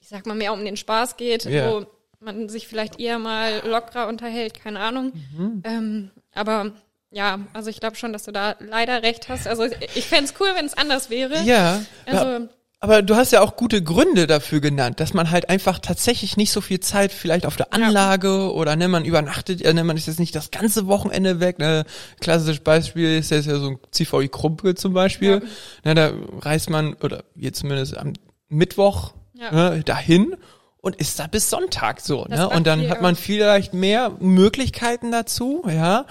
[0.00, 1.70] ich sag mal, mehr um den Spaß geht, Ja.
[1.72, 1.86] wo
[2.20, 5.12] man sich vielleicht eher mal lockerer unterhält, keine Ahnung.
[5.36, 5.62] Mhm.
[5.64, 6.72] Ähm, aber
[7.10, 9.46] ja, also ich glaube schon, dass du da leider recht hast.
[9.46, 9.64] Also
[9.94, 11.36] ich fänd's cool, wenn es anders wäre.
[11.42, 11.44] Ja.
[11.44, 11.82] ja.
[12.06, 12.48] Also
[12.78, 16.52] Aber du hast ja auch gute Gründe dafür genannt, dass man halt einfach tatsächlich nicht
[16.52, 20.06] so viel Zeit vielleicht auf der Anlage oder ne, man übernachtet, äh, ne, man ist
[20.06, 21.58] jetzt nicht das ganze Wochenende weg.
[21.58, 21.84] Ne.
[22.20, 25.42] Klassisches Beispiel ist jetzt ja so ein CVI Krumpel zum Beispiel.
[25.84, 28.12] Ne, da reist man, oder wir zumindest am
[28.48, 29.50] Mittwoch Ja.
[29.52, 30.36] ne, dahin
[30.82, 32.26] und ist da bis Sonntag so.
[32.28, 32.48] Das Ne?
[32.48, 36.04] Und dann hat man vielleicht mehr Möglichkeiten dazu, ja.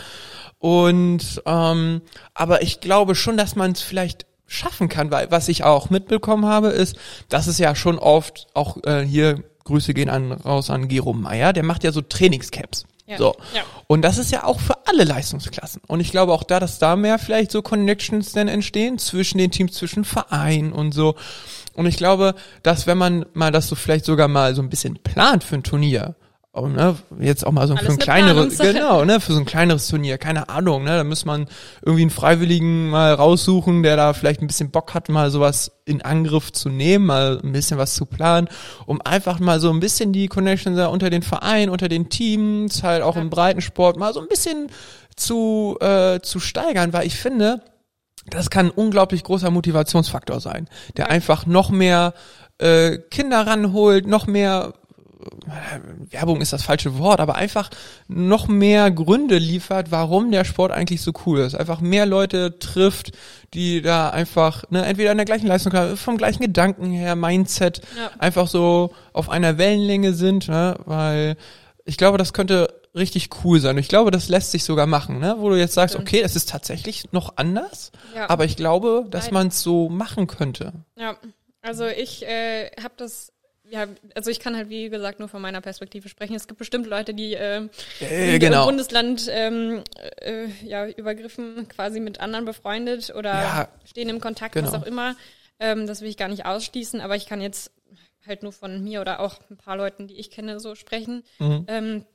[0.58, 2.02] Und ähm,
[2.34, 6.46] aber ich glaube schon, dass man es vielleicht schaffen kann, weil was ich auch mitbekommen
[6.46, 6.98] habe, ist,
[7.30, 11.52] dass es ja schon oft auch äh, hier Grüße gehen an raus an Gero Meyer,
[11.52, 12.86] der macht ja so Trainingscamps.
[13.08, 13.18] Ja.
[13.18, 13.36] So.
[13.54, 13.62] Ja.
[13.88, 15.82] Und das ist ja auch für alle Leistungsklassen.
[15.88, 19.52] Und ich glaube auch da, dass da mehr vielleicht so Connections dann entstehen zwischen den
[19.52, 21.16] Teams, zwischen Vereinen und so.
[21.74, 24.96] Und ich glaube, dass wenn man mal das so vielleicht sogar mal so ein bisschen
[24.96, 26.16] plant für ein Turnier,
[26.56, 29.40] auch, ne, jetzt auch mal so Alles für ein eine kleineres, genau, ne, für so
[29.40, 31.48] ein kleineres Turnier, keine Ahnung, ne, da muss man
[31.82, 36.02] irgendwie einen Freiwilligen mal raussuchen, der da vielleicht ein bisschen Bock hat, mal sowas in
[36.02, 38.48] Angriff zu nehmen, mal ein bisschen was zu planen,
[38.86, 42.84] um einfach mal so ein bisschen die Connections da unter den Vereinen, unter den Teams,
[42.84, 43.22] halt auch Ja.
[43.22, 44.68] im Breitensport mal so ein bisschen
[45.16, 47.62] zu, äh, zu steigern, weil ich finde,
[48.28, 51.12] das kann ein unglaublich großer Motivationsfaktor sein, der Ja.
[51.12, 52.14] einfach noch mehr
[52.58, 54.74] äh, Kinder ranholt, noch mehr
[56.12, 57.70] Werbung ist das falsche Wort, aber einfach
[58.08, 61.56] noch mehr Gründe liefert, warum der Sport eigentlich so cool ist.
[61.56, 63.12] Einfach mehr Leute trifft,
[63.54, 68.12] die da einfach, ne, entweder in der gleichen Leistung, vom gleichen Gedanken her, Mindset, Ja.
[68.20, 71.38] einfach so auf einer Wellenlänge sind, ne, weil
[71.86, 73.76] ich glaube, das könnte richtig cool sein.
[73.76, 76.36] Und ich glaube, das lässt sich sogar machen, ne, wo du jetzt sagst, okay, es
[76.36, 78.30] ist tatsächlich noch anders, Ja.
[78.30, 80.72] aber ich glaube, dass man es so machen könnte.
[80.98, 81.16] Ja,
[81.62, 83.34] also ich äh, habe das,
[83.70, 86.36] ja, also ich kann halt wie gesagt nur von meiner Perspektive sprechen.
[86.36, 88.62] Es gibt bestimmt Leute, die ähm, Äh, sind genau.
[88.64, 89.84] im Bundesland ähm,
[90.22, 94.68] äh, ja übergriffen, quasi mit anderen befreundet oder Ja, stehen im Kontakt, genau.
[94.68, 95.16] was auch immer.
[95.60, 97.72] Ähm, das will ich gar nicht ausschließen, aber ich kann jetzt
[98.28, 101.24] halt nur von mir oder auch ein paar Leuten, die ich kenne, so sprechen.
[101.40, 101.66] Mhm.
[101.68, 102.06] Ähm,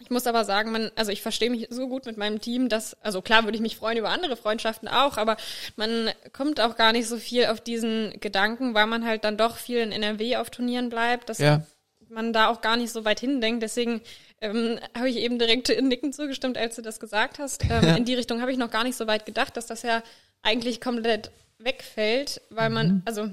[0.00, 2.94] ich muss aber sagen, man, also ich verstehe mich so gut mit meinem Team, dass,
[3.02, 5.36] also klar würde ich mich freuen über andere Freundschaften auch, aber
[5.76, 9.56] man kommt auch gar nicht so viel auf diesen Gedanken, weil man halt dann doch
[9.56, 11.64] viel in NRW auf Turnieren bleibt, dass Ja.
[12.08, 13.62] man da auch gar nicht so weit hindenkt.
[13.62, 14.00] Deswegen
[14.40, 17.62] ähm, habe ich eben direkt in Nicken zugestimmt, als du das gesagt hast.
[17.70, 20.02] Ähm, In die Richtung habe ich noch gar nicht so weit gedacht, dass das ja
[20.42, 23.30] eigentlich komplett wegfällt, weil man, also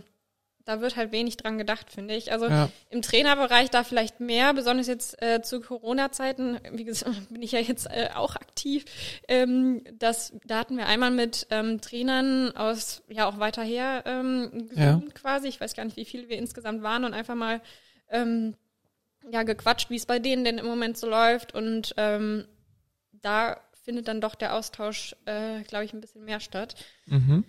[0.66, 2.32] da wird halt wenig dran gedacht, finde ich.
[2.32, 2.70] Also Ja.
[2.89, 7.60] im Trainerbereich da vielleicht mehr, besonders jetzt äh, zu Corona-Zeiten, wie gesagt, bin ich ja
[7.60, 8.86] jetzt äh, auch aktiv.
[9.28, 14.70] Ähm, das, da hatten wir einmal mit ähm, Trainern aus, ja auch weiter her ähm,
[14.76, 15.01] Ja.
[15.16, 15.47] quasi.
[15.47, 17.62] Ich weiß gar nicht, wie viele wir insgesamt waren und einfach mal
[18.10, 18.55] ähm,
[19.32, 21.53] ja gequatscht, wie es bei denen denn im Moment so läuft.
[21.55, 22.45] Und ähm,
[23.12, 26.76] da findet dann doch der Austausch, äh, glaube ich, ein bisschen mehr statt.
[27.07, 27.43] Mhm.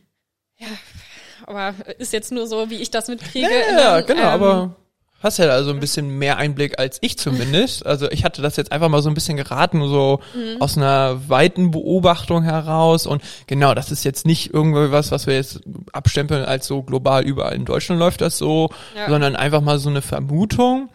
[1.47, 3.49] Aber ist jetzt nur so, wie ich das mitkriege.
[3.49, 4.77] Ja, ja, Ähm, genau, ähm, aber
[5.23, 7.85] hast ja da so ein bisschen mehr Einblick als ich zumindest.
[7.85, 10.61] Also ich hatte das jetzt einfach mal so ein bisschen geraten, so Mhm.
[10.63, 13.07] aus einer weiten Beobachtung heraus.
[13.07, 15.61] Und genau, das ist jetzt nicht irgendwie was, was wir jetzt
[15.93, 19.09] abstempeln als so global überall in Deutschland läuft das so, Ja.
[19.11, 20.89] sondern einfach mal so eine Vermutung.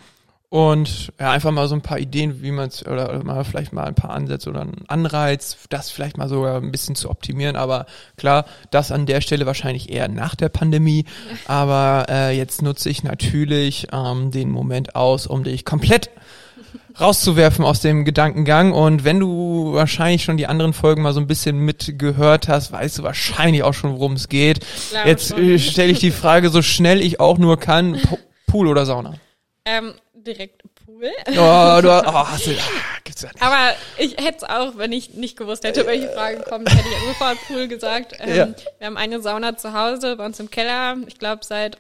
[0.49, 3.83] Und ja, einfach mal so ein paar Ideen, wie man es, oder mal vielleicht mal
[3.85, 7.55] ein paar Ansätze oder einen Anreiz, das vielleicht mal sogar ein bisschen zu optimieren.
[7.55, 11.05] Aber klar, das an der Stelle wahrscheinlich eher nach der Pandemie.
[11.47, 16.09] Aber äh, jetzt nutze ich natürlich ähm, den Moment aus, um dich komplett
[16.99, 18.71] rauszuwerfen aus dem Gedankengang.
[18.71, 22.99] Und wenn du wahrscheinlich schon die anderen Folgen mal so ein bisschen mitgehört hast, weißt
[22.99, 24.65] du wahrscheinlich auch schon, worum es geht.
[24.91, 28.67] Glaube Jetzt äh, stelle ich die Frage so schnell ich auch nur kann, Po- Pool
[28.67, 29.15] oder Sauna?
[29.65, 29.93] Ähm,
[30.25, 31.11] direkt Pool.
[31.29, 31.31] Oh,
[31.81, 33.41] du oh, hast du, ah, gibt's ja nicht.
[33.41, 37.07] Aber ich hätte es auch, wenn ich nicht gewusst hätte, welche Frage kommt, hätte ich
[37.07, 38.13] sofort Pool gesagt.
[38.19, 38.47] Ähm, Ja.
[38.79, 40.97] Wir haben eine Sauna zu Hause bei uns im Keller.
[41.07, 41.77] Ich glaube seit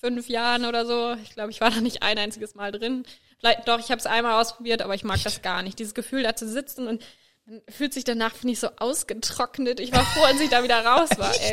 [0.00, 1.14] fünf Jahren oder so.
[1.22, 3.04] Ich glaube, ich war da nicht ein einziges Mal drin.
[3.38, 5.78] Vielleicht, doch, ich habe es einmal ausprobiert, aber ich mag das gar nicht.
[5.78, 7.02] Dieses Gefühl, da zu sitzen und
[7.48, 9.78] man fühlt sich danach, finde ich, so ausgetrocknet.
[9.78, 11.52] Ich war froh, als ich da wieder raus war, ey.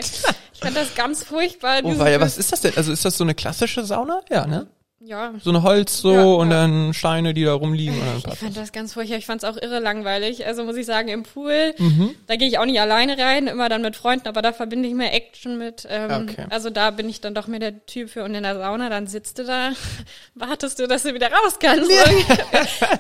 [0.54, 1.82] Ich fand das ganz furchtbar.
[1.84, 2.76] Oh, weil, was ist das denn?
[2.76, 4.22] Also ist das so eine klassische Sauna?
[4.30, 4.68] Ja, ne?
[5.06, 6.58] Ja, So eine Holz so Ja, und ja.
[6.62, 8.72] dann Steine, die da rumliegen und dann Ich fand das.
[8.72, 9.18] ganz furchtbar.
[9.18, 10.46] Ich fand es auch irre langweilig.
[10.46, 12.16] Also muss ich sagen, im Pool, Mhm.
[12.28, 14.96] da gehe ich auch nicht alleine rein, immer dann mit Freunden, aber da verbinde ich
[14.96, 15.86] mehr Action mit.
[15.90, 16.46] Ähm, Okay.
[16.50, 18.24] Also da bin ich dann doch mehr der Typ für.
[18.24, 19.72] Und in der Sauna, dann sitzt du da,
[20.36, 21.92] wartest du, dass du wieder raus kannst.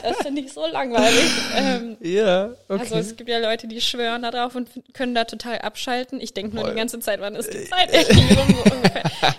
[0.04, 1.32] das finde ich so langweilig.
[1.56, 2.82] Ähm, Ja, okay.
[2.82, 6.20] Also es gibt ja Leute, die schwören da drauf und können da total abschalten.
[6.20, 6.74] Ich denke nur Voll.
[6.74, 7.90] die ganze Zeit, wann ist die Zeit.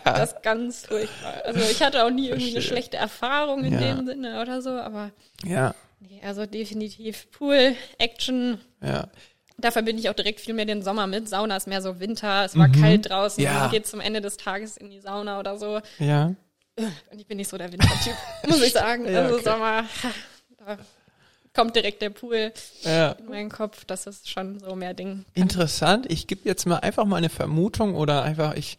[0.04, 1.34] Das ist ganz furchtbar.
[1.44, 3.80] Also ich hatte auch nie irgendwie eine schlechte Erfahrung in Ja.
[3.80, 5.11] dem Sinne oder so, aber
[5.44, 8.59] ja, nee, also definitiv Pool, Action.
[8.82, 9.09] ja.
[9.57, 11.28] Da verbinde ich auch direkt viel mehr den Sommer mit.
[11.28, 13.46] Sauna ist mehr so Winter, es war kalt draußen, Mhm.
[13.50, 13.59] Ja.
[13.61, 15.80] man geht zum Ende des Tages in die Sauna oder so.
[16.00, 16.34] Ja.
[16.76, 18.14] Und ich bin nicht so der Wintertyp,
[18.48, 19.09] muss ich sagen.
[19.09, 19.44] Ja, also okay.
[19.44, 19.84] Sommer,
[20.59, 20.76] da
[21.55, 22.52] kommt direkt der Pool
[22.82, 23.12] ja.
[23.12, 23.84] in meinen Kopf.
[23.84, 25.24] Das ist schon so mehr Ding.
[25.34, 26.11] Interessant.
[26.11, 28.76] Ich gebe jetzt mal einfach mal eine Vermutung oder einfach ich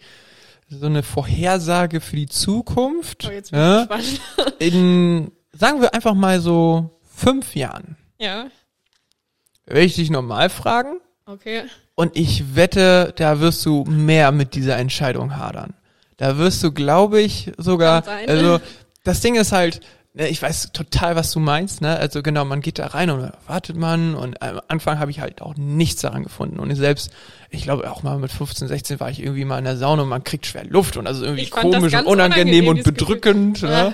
[0.69, 3.25] so eine Vorhersage für die Zukunft.
[3.27, 4.53] Oh, jetzt bin ja, ich gespannt.
[4.59, 7.97] in, sagen wir einfach mal so fünf Jahren.
[8.19, 8.47] Ja.
[9.65, 11.63] werde ich dich normal fragen Okay.
[11.95, 15.73] und ich wette, da wirst du mehr mit dieser Entscheidung hadern.
[16.17, 18.59] Da wirst du, glaube ich, sogar, also
[19.03, 19.81] das Ding ist halt,
[20.15, 21.97] ne, ich weiß total, was du meinst, ne?
[21.97, 25.41] Also genau, man geht da rein und wartet man und am Anfang habe ich halt
[25.41, 27.11] auch nichts daran gefunden und selbst,
[27.49, 30.09] ich glaube auch mal mit 15, 16 war ich irgendwie mal in der Sauna und
[30.09, 32.93] man kriegt schwer Luft und also irgendwie Ich komisch und unangenehm und Gefühl.
[32.93, 33.93] bedrückend, ne?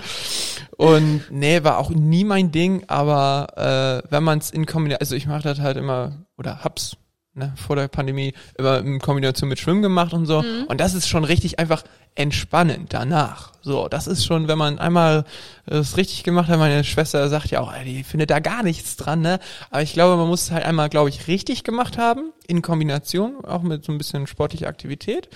[0.78, 5.16] Und nee, war auch nie mein Ding, aber äh, wenn man es in Kombination, also
[5.16, 6.98] ich mache das halt immer, oder hab's
[7.34, 10.42] ne, vor der Pandemie immer in Kombination mit Schwimmen gemacht und so.
[10.42, 10.66] Mhm.
[10.68, 11.84] Und das ist schon richtig einfach
[12.16, 13.54] entspannend danach.
[13.62, 15.24] So, das ist schon, wenn man einmal
[15.66, 19.22] es richtig gemacht hat, meine Schwester sagt ja auch, die findet da gar nichts dran,
[19.22, 19.40] ne?
[19.70, 23.46] Aber ich glaube, man muss es halt einmal, glaube ich, richtig gemacht haben, in Kombination,
[23.46, 25.30] auch mit so ein bisschen sportlicher Aktivität.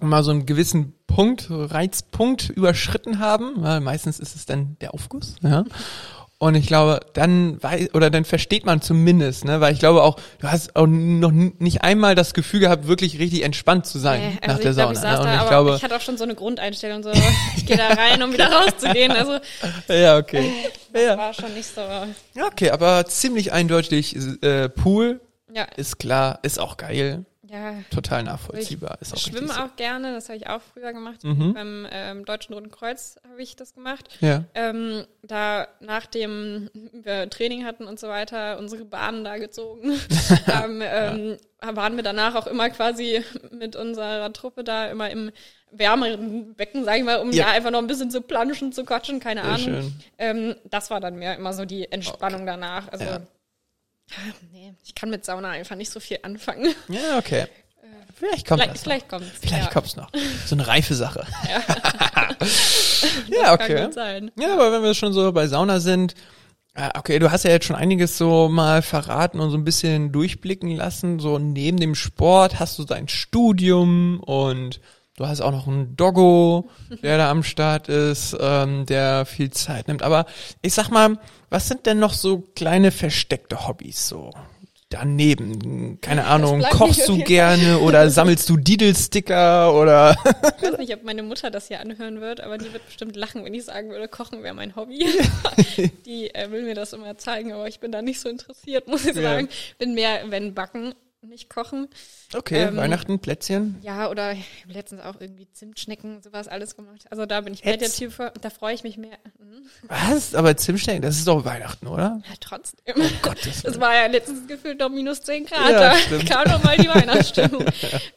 [0.00, 3.52] Und mal so einen gewissen Punkt, Reizpunkt überschritten haben.
[3.56, 5.64] Weil meistens ist es dann der Aufguss, ja.
[6.42, 10.18] Und ich glaube, dann weiß, oder dann versteht man zumindest, ne, weil ich glaube auch,
[10.40, 14.38] du hast auch noch nicht einmal das Gefühl gehabt, wirklich richtig entspannt zu sein Nee,
[14.46, 15.10] nach also der ich glaube, Sauna.
[15.12, 15.20] ich saß ne?
[15.20, 17.10] Und da, ich aber glaube, ich hatte auch schon so eine Grundeinstellung, so
[17.56, 19.12] ich gehe da rein, um wieder rauszugehen.
[19.12, 19.32] Also
[19.92, 20.50] ja, okay.
[20.94, 21.18] das Ja.
[21.18, 21.82] war schon nicht so.
[21.82, 25.20] Ja, okay, aber ziemlich eindeutig, äh, Pool
[25.54, 27.74] Ja, ist klar, ist auch geil, ja.
[27.90, 29.60] total nachvollziehbar, ist auch Ich schwimme so.
[29.60, 31.24] auch gerne, das habe ich auch früher gemacht.
[31.24, 31.54] Mhm.
[31.54, 34.08] Beim ähm, Deutschen Roten Kreuz habe ich das gemacht.
[34.20, 34.44] Ja.
[34.54, 39.92] Ähm, da nachdem wir Training hatten und so weiter, unsere Bahnen da gezogen,
[40.46, 45.30] haben, ähm, waren wir danach auch immer quasi mit unserer Truppe da immer im
[45.72, 47.44] wärmeren Becken, sag ich mal, um Ja.
[47.44, 49.94] da einfach noch ein bisschen zu planschen, zu quatschen, keine Sehr Ahnung.
[50.18, 52.88] Ähm, das war dann mehr immer so die Entspannung danach.
[52.90, 53.20] Also Ja.
[54.16, 56.74] Ah, nee, ich kann mit Sauna einfach nicht so viel anfangen.
[56.88, 57.46] Ja, okay.
[58.20, 59.28] Vielleicht kommt vielleicht das vielleicht kommt's.
[59.40, 59.70] Vielleicht ja.
[59.70, 60.10] kommt's noch.
[60.46, 61.26] So eine reife Sache.
[61.48, 61.62] Ja.
[63.42, 63.88] ja, okay.
[64.38, 66.14] Ja, aber wenn wir schon so bei Sauna sind,
[66.74, 70.12] äh, okay, du hast ja jetzt schon einiges so mal verraten und so ein bisschen
[70.12, 71.18] durchblicken lassen.
[71.18, 74.80] So neben dem Sport hast du dein Studium und
[75.16, 76.70] du hast auch noch einen Doggo,
[77.02, 80.02] der da am Start ist, ähm, der viel Zeit nimmt.
[80.02, 80.26] Aber
[80.62, 81.18] ich sag mal,
[81.50, 84.30] was sind denn noch so kleine versteckte Hobbys so?
[84.92, 90.16] Daneben, keine Ahnung, kochst du gerne oder sammelst du Diddle-Sticker oder
[90.58, 93.44] Ich weiß nicht, ob meine Mutter das hier anhören wird, aber die wird bestimmt lachen,
[93.44, 95.06] wenn ich sagen würde, Kochen wäre mein Hobby.
[96.06, 99.06] die äh, will mir das immer zeigen, aber ich bin da nicht so interessiert, muss
[99.06, 99.22] ich Ja.
[99.22, 99.48] sagen.
[99.78, 101.88] Bin mehr, wenn backen, nicht kochen.
[102.34, 103.78] Okay, Ähm, Weihnachten, Plätzchen.
[103.82, 107.04] Ja, oder ich habe letztens auch irgendwie Zimtschnecken, sowas alles gemacht.
[107.10, 107.90] Also da bin ich mehr der?
[107.90, 109.18] Typ für, da freue ich mich mehr.
[109.38, 109.68] Mhm.
[109.88, 110.34] Was?
[110.34, 112.22] Aber Zimtstecken, das ist doch Weihnachten, oder?
[112.26, 112.94] Ja, trotzdem.
[113.22, 116.76] Gottes Es war ja letztens gefühlt noch minus 10 Grad, Ja, da kam noch mal
[116.76, 117.64] die Weihnachtsstimmung.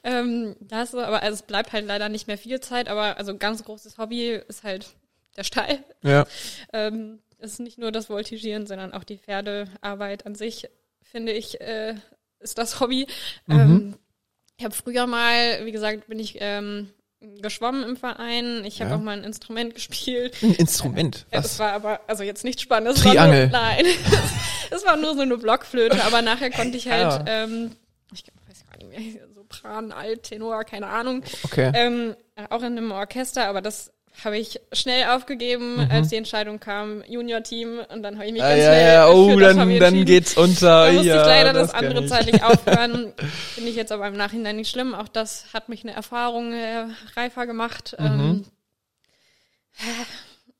[0.04, 3.38] ähm, das so, aber also es bleibt halt leider nicht mehr viel Zeit, aber also
[3.38, 4.88] ganz großes Hobby ist halt
[5.36, 5.80] der Stall.
[6.04, 6.26] Ja.
[6.72, 10.70] Ähm, es ist nicht nur das Voltigieren, sondern auch die Pferdearbeit an sich,
[11.01, 11.95] finde ich, äh,
[12.43, 13.07] ist das Hobby.
[13.47, 13.59] Mhm.
[13.59, 13.95] Ähm,
[14.57, 16.89] ich habe früher mal, wie gesagt, bin ich ähm,
[17.41, 18.63] geschwommen im Verein.
[18.65, 18.97] Ich habe Ja.
[18.97, 20.35] auch mal ein Instrument gespielt.
[20.43, 21.25] Ein Instrument.
[21.31, 21.45] Was?
[21.45, 22.95] Es war aber, also jetzt nicht spannend.
[22.97, 23.51] Es Triangel.
[23.51, 23.85] War nur, nein,
[24.71, 27.43] es war nur so eine Blockflöte, aber nachher konnte ich halt, Ja.
[27.43, 27.71] ähm,
[28.13, 31.71] ich weiß gar nicht mehr, Sopran, Alt, Tenor, keine Ahnung, Okay.
[31.73, 32.15] ähm,
[32.49, 33.91] auch in einem Orchester, aber das
[34.24, 38.47] habe ich schnell aufgegeben, als die Entscheidung kam, Junior-Team, und dann habe ich mich Mhm.
[38.47, 40.86] Ah, ganz ja, schnell ja, oh, für das dann, dann geht's unter.
[40.86, 42.09] Da musste ja, ich leider das, kenn andere ich.
[42.09, 43.14] zeitlich aufhören.
[43.55, 44.93] Finde ich jetzt aber im Nachhinein nicht schlimm.
[44.93, 46.86] Auch das hat mich eine Erfahrung äh,
[47.16, 47.95] reifer gemacht.
[47.99, 48.05] Mhm.
[48.05, 48.45] Ähm,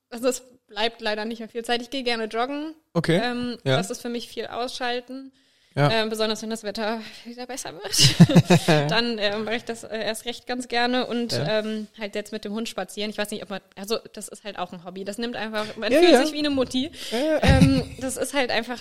[0.10, 1.82] also es bleibt leider nicht mehr viel Zeit.
[1.82, 2.74] Ich gehe gerne joggen.
[2.94, 3.22] Okay.
[3.24, 3.78] Ähm, ja.
[3.78, 5.32] Das ist für mich viel ausschalten.
[5.76, 5.90] Ja.
[5.92, 8.90] Ähm, besonders wenn das Wetter wieder besser wird.
[8.92, 11.60] Dann ähm, mache ich das äh, erst recht ganz gerne und Ja.
[11.60, 13.10] ähm, halt jetzt mit dem Hund spazieren.
[13.10, 15.04] Ich weiß nicht, ob man, also das ist halt auch ein Hobby.
[15.04, 16.24] Das nimmt einfach, man Ja, fühlt ja.
[16.24, 16.92] sich wie eine Mutti.
[17.12, 17.40] Ja, ja.
[17.44, 18.80] Ähm, das ist halt einfach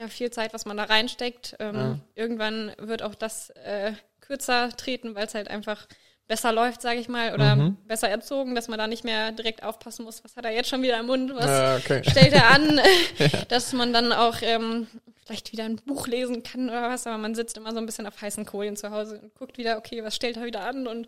[0.00, 1.56] ja, viel Zeit, was man da reinsteckt.
[1.58, 1.98] Ähm, Ja.
[2.14, 5.86] Irgendwann wird auch das äh, kürzer treten, weil es halt einfach
[6.26, 7.76] besser läuft, sage ich mal, oder Mhm.
[7.86, 10.80] besser erzogen, dass man da nicht mehr direkt aufpassen muss, was hat er jetzt schon
[10.82, 12.02] wieder im Mund, was Ja, okay.
[12.08, 12.80] stellt er an,
[13.48, 14.86] dass man dann auch ähm,
[15.24, 18.06] vielleicht wieder ein Buch lesen kann oder was, aber man sitzt immer so ein bisschen
[18.06, 21.06] auf heißen Kohlen zu Hause und guckt wieder, okay, was stellt er wieder an und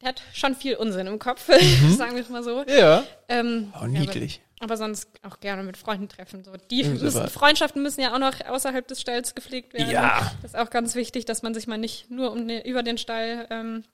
[0.00, 1.46] der hat schon viel Unsinn im Kopf,
[1.96, 2.64] sagen wir es mal so.
[2.66, 3.04] Ja.
[3.28, 4.40] Ähm, Oh, niedlich.
[4.58, 6.42] aber, aber sonst auch gerne mit Freunden treffen.
[6.42, 7.28] So, die Ja, müssen.
[7.28, 9.90] Freundschaften müssen ja auch noch außerhalb des Stalls gepflegt werden.
[9.90, 10.32] Ja.
[10.42, 12.96] Das ist auch ganz wichtig, dass man sich mal nicht nur um den, über den
[12.98, 13.84] Stall ähm,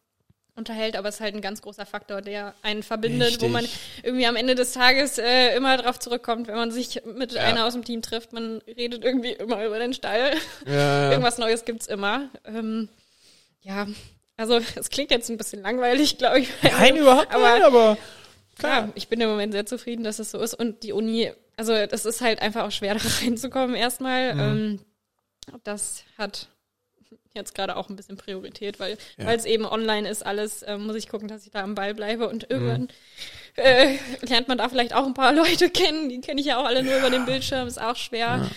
[0.57, 3.42] unterhält, aber es ist halt ein ganz großer Faktor, der einen verbindet, Richtig.
[3.42, 3.66] wo man
[4.02, 7.42] irgendwie am Ende des Tages äh, immer drauf zurückkommt, wenn man sich mit Ja.
[7.42, 8.32] einer aus dem Team trifft.
[8.32, 10.32] Man redet irgendwie immer über den Stall.
[10.66, 11.11] Ja.
[11.12, 12.30] Irgendwas Neues gibt's immer.
[12.44, 12.88] Ähm,
[13.62, 13.86] ja,
[14.36, 16.48] also es klingt jetzt ein bisschen langweilig, glaube ich.
[16.62, 17.98] Nein, überhaupt aber, nicht, aber
[18.59, 18.86] klar.
[18.86, 20.54] ja, ich bin im Moment sehr zufrieden, dass es so ist.
[20.54, 24.34] Und die Uni, also das ist halt einfach auch schwer, da reinzukommen erstmal.
[24.34, 24.40] Mhm.
[24.40, 24.80] Ähm,
[25.64, 26.48] das hat
[27.34, 29.30] jetzt gerade auch ein bisschen Priorität, weil Ja.
[29.32, 32.28] es eben online ist alles, äh, muss ich gucken, dass ich da am Ball bleibe
[32.28, 32.88] und irgendwann
[33.57, 36.64] äh, lernt man da vielleicht auch ein paar Leute kennen, die kenne ich ja auch
[36.66, 38.48] alle nur über den Bildschirm, ist auch schwer.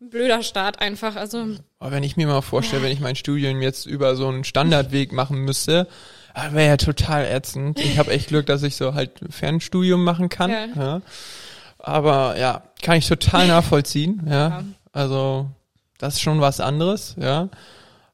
[0.00, 1.46] Ein blöder Start einfach, also
[1.78, 5.12] Aber wenn ich mir mal vorstelle, wenn ich mein Studium jetzt über so einen Standardweg
[5.12, 5.86] machen müsste,
[6.50, 7.78] wäre ja total ätzend.
[7.78, 10.50] Ich habe echt Glück, dass ich so halt Fernstudium machen kann.
[10.50, 10.66] Ja.
[10.74, 11.02] Ja.
[11.78, 14.22] Aber ja, kann ich total nachvollziehen.
[14.26, 14.48] Ja.
[14.48, 14.64] Ja.
[14.92, 15.46] Also
[15.98, 17.14] das ist schon was anderes.
[17.18, 17.48] Ja.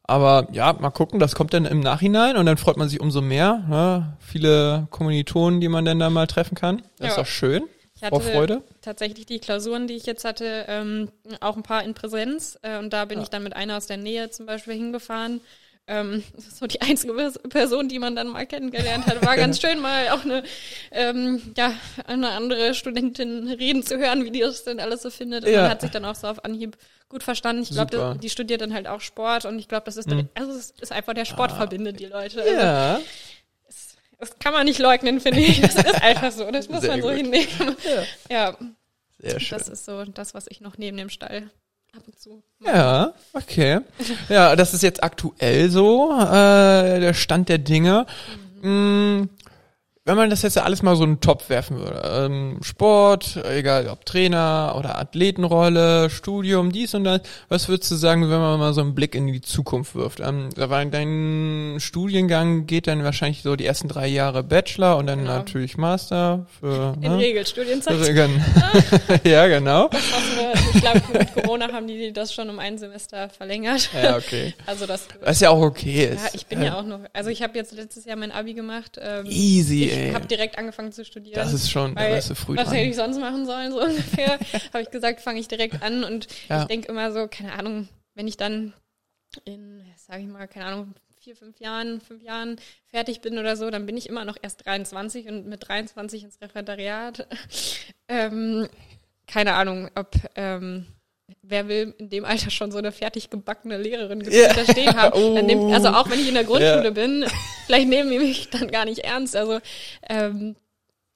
[0.09, 3.21] Aber ja, mal gucken, das kommt dann im Nachhinein und dann freut man sich umso
[3.21, 3.63] mehr.
[3.71, 4.17] Ja.
[4.21, 6.83] Viele Kommilitonen, die man dann da mal treffen kann.
[6.99, 7.23] Das ist Ja.
[7.23, 7.63] doch schön.
[7.95, 8.63] Ich hatte Vorfreude.
[8.81, 12.59] tatsächlich die Klausuren, die ich jetzt hatte, ähm, auch ein paar in Präsenz.
[12.63, 13.25] Äh, und da bin Ja.
[13.25, 15.41] ich dann mit einer aus der Nähe zum Beispiel hingefahren.
[15.91, 19.25] Ähm, so die einzige Pers- Person, die man dann mal kennengelernt hat.
[19.25, 20.43] War ganz schön, mal auch eine,
[20.93, 21.73] ähm, ja,
[22.07, 25.45] eine andere Studentin reden zu hören, wie die das denn alles so findet.
[25.45, 25.63] Und Ja.
[25.63, 26.77] man hat sich dann auch so auf Anhieb
[27.09, 27.63] gut verstanden.
[27.63, 30.53] Ich glaube, die studiert dann halt auch Sport und ich glaube, das ist, dann, also
[30.53, 32.43] es ist einfach der Sport verbindet die Leute.
[32.43, 33.01] Also, Ja.
[34.21, 35.61] Das kann man nicht leugnen, finde ich.
[35.61, 36.51] Das ist einfach so.
[36.51, 37.17] Das muss Sehr man so gut.
[37.17, 37.77] hinnehmen.
[38.29, 38.57] Ja.
[39.21, 39.59] Sehr schön.
[39.59, 41.51] Das ist so das, was ich noch neben dem Stall
[41.97, 42.43] ab und zu.
[42.65, 43.81] Ja, okay.
[44.29, 48.07] Ja, das ist jetzt aktuell so, äh, der Stand der Dinge.
[48.63, 49.25] Mm,
[50.09, 53.89] wenn man das jetzt alles mal so in den Topf werfen würde, ähm, Sport, egal
[53.89, 58.73] ob Trainer oder Athletenrolle, Studium, dies und das, was würdest du sagen, wenn man mal
[58.73, 60.21] so einen Blick in die Zukunft wirft?
[60.21, 65.33] Ähm, dein Studiengang geht dann wahrscheinlich so die ersten drei Jahre Bachelor und dann Genau.
[65.37, 67.19] natürlich Master für, In ne?
[67.19, 68.03] Regelstudienzeit.
[68.15, 68.43] Gen-
[69.25, 69.91] ja, genau.
[70.75, 73.91] Ich glaube, mit Corona haben die das schon um ein Semester verlängert.
[74.01, 74.55] Ja, okay.
[74.67, 75.07] Also das.
[75.23, 76.23] Was ja auch okay ist.
[76.25, 77.01] Ja, ich bin ja auch noch.
[77.13, 78.99] Also ich habe jetzt letztes Jahr mein Abi gemacht.
[79.03, 81.35] Ähm, Easy, ich habe direkt angefangen zu studieren.
[81.35, 82.89] Das ist schon, da Weil, du früh was hätte dran.
[82.91, 84.39] ich sonst machen sollen, so ungefähr?
[84.73, 86.63] habe ich gesagt, fange ich direkt an und Ja.
[86.63, 88.73] ich denke immer so, keine Ahnung, wenn ich dann
[89.45, 93.71] in, sage ich mal, keine Ahnung, vier, fünf Jahren, fünf Jahren fertig bin oder so,
[93.71, 97.27] dann bin ich immer noch erst 23 und mit 23 ins Referendariat.
[98.09, 98.69] ähm,
[99.27, 100.87] keine Ahnung, ob ähm,
[101.43, 104.53] wer will in dem Alter schon so eine fertig gebackene Lehrerin Ja.
[104.55, 105.13] da stehen haben.
[105.35, 106.91] Dann nimmt, also auch wenn ich in der Grundschule Ja.
[106.91, 107.27] bin,
[107.67, 109.37] vielleicht nehmen die mich dann gar nicht ernst.
[109.37, 109.59] Also
[110.09, 110.57] ähm,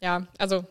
[0.00, 0.64] ja, also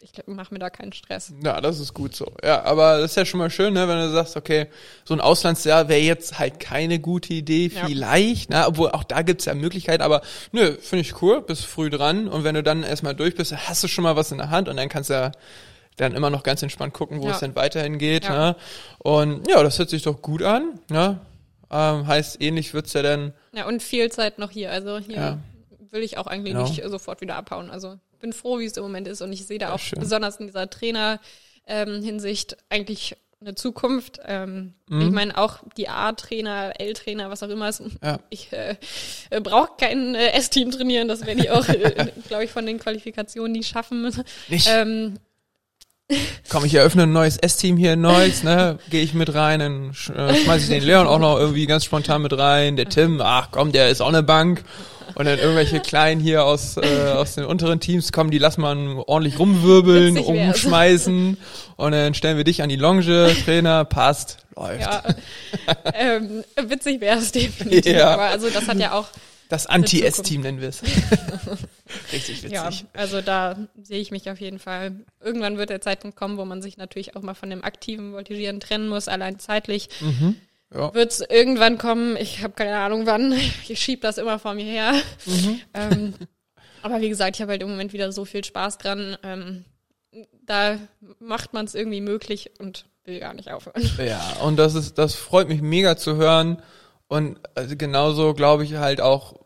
[0.00, 1.32] ich mache mir da keinen Stress.
[1.42, 2.30] Ja, das ist gut so.
[2.44, 4.66] Ja, aber das ist ja schon mal schön, ne, wenn du sagst, okay,
[5.04, 7.84] so ein Auslandsjahr wäre jetzt halt keine gute Idee, Ja.
[7.86, 10.22] vielleicht, ne, obwohl auch da gibt's ja Möglichkeiten, aber
[10.52, 13.82] nö, finde ich cool, bist früh dran und wenn du dann erstmal durch bist, hast
[13.82, 15.32] du schon mal was in der Hand und dann kannst du ja
[15.98, 17.32] dann immer noch ganz entspannt gucken, wo Ja.
[17.34, 18.24] es denn weiterhin geht.
[18.24, 18.50] Ja.
[18.50, 18.56] Ne?
[18.98, 20.78] Und ja, das hört sich doch gut an.
[20.88, 21.20] Ne?
[21.70, 24.70] Ähm, heißt, ähnlich wird's ja dann Ja, und viel Zeit noch hier.
[24.72, 25.38] Also hier Ja.
[25.90, 26.66] will ich auch eigentlich Genau.
[26.66, 27.70] nicht sofort wieder abhauen.
[27.70, 30.00] Also bin froh, wie es im Moment ist und ich sehe da Ja, auch schön.
[30.00, 30.68] besonders in dieser
[31.66, 34.18] Trainer-Hinsicht eigentlich eine Zukunft.
[34.26, 35.00] Ähm, Mhm.
[35.02, 38.18] Ich meine auch die A-Trainer, L-Trainer, was auch immer es Ja.
[38.30, 38.74] Ich äh,
[39.30, 42.78] äh, brauche kein äh, S-Team trainieren, das werde ich auch, äh, glaube ich, von den
[42.80, 44.10] Qualifikationen nie schaffen.
[44.48, 44.68] nicht.
[44.68, 45.18] Ähm,
[46.48, 48.78] Komm, ich eröffne ein neues S-Team hier in Neuss, ne?
[48.88, 51.84] Gehe ich mit rein, dann sch äh, schmeiß ich den Leon auch noch irgendwie ganz
[51.84, 52.76] spontan mit rein.
[52.76, 54.64] Der Tim, ach komm, der ist auch eine Bank.
[55.14, 58.98] Und dann irgendwelche Kleinen hier aus, äh, aus den unteren Teams kommen, die lassen man
[59.06, 60.48] ordentlich rumwirbeln, Witzig wär's.
[60.48, 61.36] umschmeißen.
[61.76, 64.80] Und dann stellen wir dich an die Longe, Trainer, passt, läuft.
[64.80, 65.02] ja,
[65.94, 67.92] ähm, witzig wäre es definitiv.
[67.92, 68.10] Ja.
[68.14, 69.08] Aber also das hat ja auch
[69.48, 70.82] Das Anti-S-Team nennen wir es.
[72.12, 72.52] Richtig witzig.
[72.52, 75.00] Ja, also da sehe ich mich auf jeden Fall.
[75.20, 78.60] Irgendwann wird der Zeitpunkt kommen, wo man sich natürlich auch mal von dem aktiven Voltigieren
[78.60, 79.88] trennen muss, allein zeitlich.
[80.00, 80.36] Mhm.
[80.74, 80.92] Ja.
[80.92, 83.32] Wird es irgendwann kommen, ich habe keine Ahnung wann,
[83.68, 84.92] ich schieb das immer vor mir her.
[85.24, 85.60] Mhm.
[85.72, 86.14] Ähm,
[86.82, 89.16] aber wie gesagt, ich habe halt im Moment wieder so viel Spaß dran.
[89.22, 89.64] Ähm,
[90.44, 90.78] da
[91.18, 93.82] macht man es irgendwie möglich und will gar nicht aufhören.
[93.98, 96.62] Ja, und das ist, das freut mich mega zu hören.
[97.08, 99.37] Und also genauso glaube ich halt auch,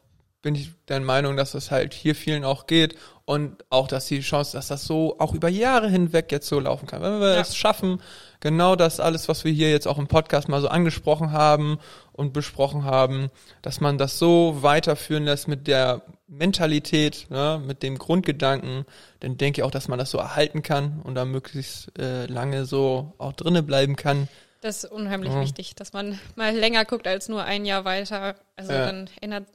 [0.43, 4.21] bin ich der Meinung, dass das halt hier vielen auch geht und auch, dass die
[4.21, 7.01] Chance, dass das so auch über Jahre hinweg jetzt so laufen kann.
[7.01, 7.41] Wenn wir Ja.
[7.41, 8.01] es schaffen,
[8.41, 11.79] genau das alles, was wir hier jetzt auch im Podcast mal so angesprochen haben
[12.13, 13.31] und besprochen haben,
[13.63, 18.85] dass man das so weiterführen lässt mit der Mentalität, ne, mit dem Grundgedanken,
[19.21, 22.65] dann denke ich auch, dass man das so erhalten kann und da möglichst äh, lange
[22.65, 24.29] so auch drinnen bleiben kann.
[24.61, 25.41] Das ist unheimlich Ja.
[25.41, 28.35] wichtig, dass man mal länger guckt als nur ein Jahr weiter.
[28.57, 28.87] Also Ja.
[28.87, 29.47] dann ändert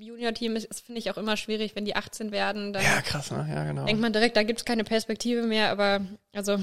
[0.00, 3.30] Junior-Team ist, ist, finde ich auch immer schwierig, wenn die 18 werden, dann Ja, krass,
[3.30, 3.46] ne?
[3.52, 3.84] Ja, genau.
[3.84, 6.00] denkt man direkt, da gibt es keine Perspektive mehr, aber
[6.32, 6.58] also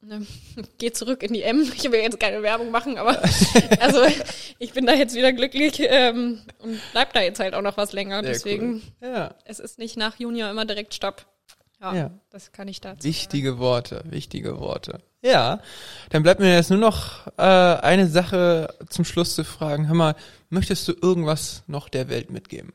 [0.00, 0.26] ne,
[0.78, 1.62] geht zurück in die M.
[1.74, 3.22] Ich will jetzt keine Werbung machen, aber
[3.80, 4.02] also
[4.58, 7.92] ich bin da jetzt wieder glücklich ähm, und bleib da jetzt halt auch noch was
[7.92, 8.22] länger.
[8.22, 9.08] Deswegen, Cool.
[9.08, 9.34] Ja.
[9.44, 11.26] es ist nicht nach Junior immer direkt Stopp.
[11.94, 12.10] Ja, Ja.
[12.30, 15.00] das kann ich dazu Wichtige Worte, wichtige Worte.
[15.22, 15.60] Ja,
[16.10, 19.86] dann bleibt mir jetzt nur noch äh, eine Sache zum Schluss zu fragen.
[19.88, 20.14] Hör mal,
[20.50, 22.72] möchtest du irgendwas noch der Welt mitgeben?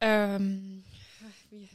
[0.00, 0.71] Ähm,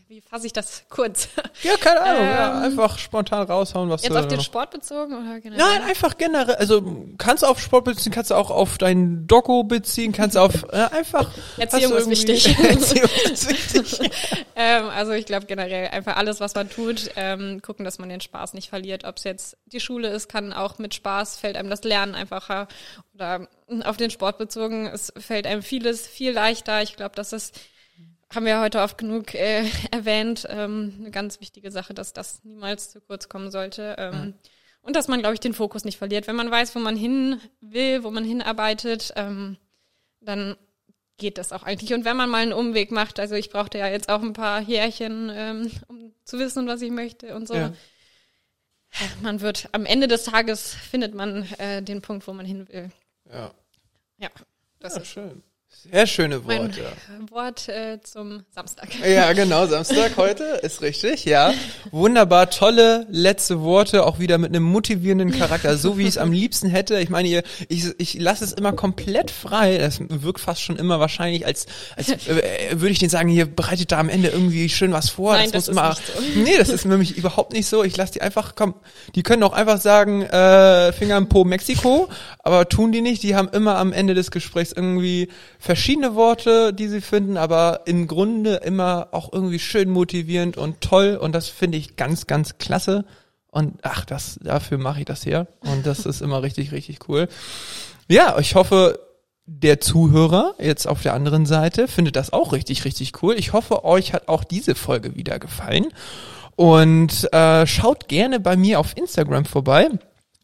[0.07, 1.27] wie, fasse ich das kurz?
[1.63, 2.23] Ja, keine Ahnung.
[2.23, 5.57] ja, Ähm, einfach spontan raushauen, was Jetzt du auf den Sport bezogen oder generell?
[5.57, 6.55] Nein, einfach generell.
[6.55, 6.81] Also
[7.17, 10.63] kannst du auf Sport beziehen, kannst du auch auf dein Doku beziehen, kannst du auf
[10.71, 11.31] äh, einfach.
[11.57, 12.47] Erziehung ist wichtig.
[12.63, 14.11] Erziehung ist wichtig.
[14.55, 18.21] Ähm, also ich glaube generell einfach alles, was man tut, ähm, gucken, dass man den
[18.21, 19.03] Spaß nicht verliert.
[19.03, 22.67] Ob es jetzt die Schule ist, kann auch mit Spaß, fällt einem das Lernen einfacher.
[23.15, 23.47] Oder
[23.83, 26.81] auf den Sport bezogen, es fällt einem vieles viel leichter.
[26.83, 27.59] Ich glaube, das ist,
[28.33, 32.91] haben wir heute oft genug äh, erwähnt, ähm, eine ganz wichtige Sache, dass das niemals
[32.91, 33.95] zu kurz kommen sollte.
[33.97, 34.33] Ähm,
[34.81, 36.27] Und dass man, glaube ich, den Fokus nicht verliert.
[36.27, 39.57] Wenn man weiß, wo man hin will, wo man hinarbeitet, ähm,
[40.21, 40.55] dann
[41.17, 41.93] geht das auch eigentlich.
[41.93, 44.61] Und wenn man mal einen Umweg macht, also ich brauchte ja jetzt auch ein paar
[44.61, 47.55] Jährchen, ähm, um zu wissen, was ich möchte und so.
[47.55, 47.73] Ja.
[49.21, 52.89] Man wird am Ende des Tages findet man äh, den Punkt, wo man hin will.
[53.29, 53.51] Ja.
[54.17, 54.29] Ja,
[54.79, 55.43] das ja, ist schön.
[55.69, 56.81] Sehr schöne mein Worte.
[57.29, 58.89] Wort äh, zum Samstag.
[59.05, 61.53] Ja, genau, Samstag heute ist richtig, ja.
[61.91, 66.31] Wunderbar, tolle letzte Worte, auch wieder mit einem motivierenden Charakter, so wie ich es am
[66.31, 66.99] liebsten hätte.
[66.99, 69.77] Ich meine, ihr, ich, ich lasse es immer komplett frei.
[69.77, 72.15] Das wirkt fast schon immer wahrscheinlich, als, als äh,
[72.71, 75.33] würde ich denen sagen, hier bereitet da am Ende irgendwie schön was vor.
[75.33, 75.91] Nein, das, das muss immer.
[75.91, 76.39] ist nicht so.
[76.41, 77.83] Nee, das ist nämlich überhaupt nicht so.
[77.83, 78.75] Ich lasse die einfach, komm,
[79.15, 82.09] die können auch einfach sagen, äh, Finger im Po Mexiko,
[82.39, 83.23] aber tun die nicht.
[83.23, 85.29] Die haben immer am Ende des Gesprächs irgendwie
[85.59, 91.17] verschiedene Worte, die sie finden, aber im Grunde immer auch irgendwie schön motivierend und toll
[91.19, 93.05] und das finde ich ganz, ganz klasse.
[93.49, 95.47] Und ach, das, dafür mache ich das hier.
[95.61, 97.27] Und das ist immer richtig, richtig cool.
[98.07, 98.99] Ja, ich hoffe,
[99.47, 103.35] der Zuhörer jetzt auf der anderen Seite findet das auch richtig, richtig cool.
[103.37, 105.87] Ich hoffe, euch hat auch diese Folge wieder gefallen.
[106.55, 109.89] Und äh, schaut gerne bei mir auf Instagram vorbei.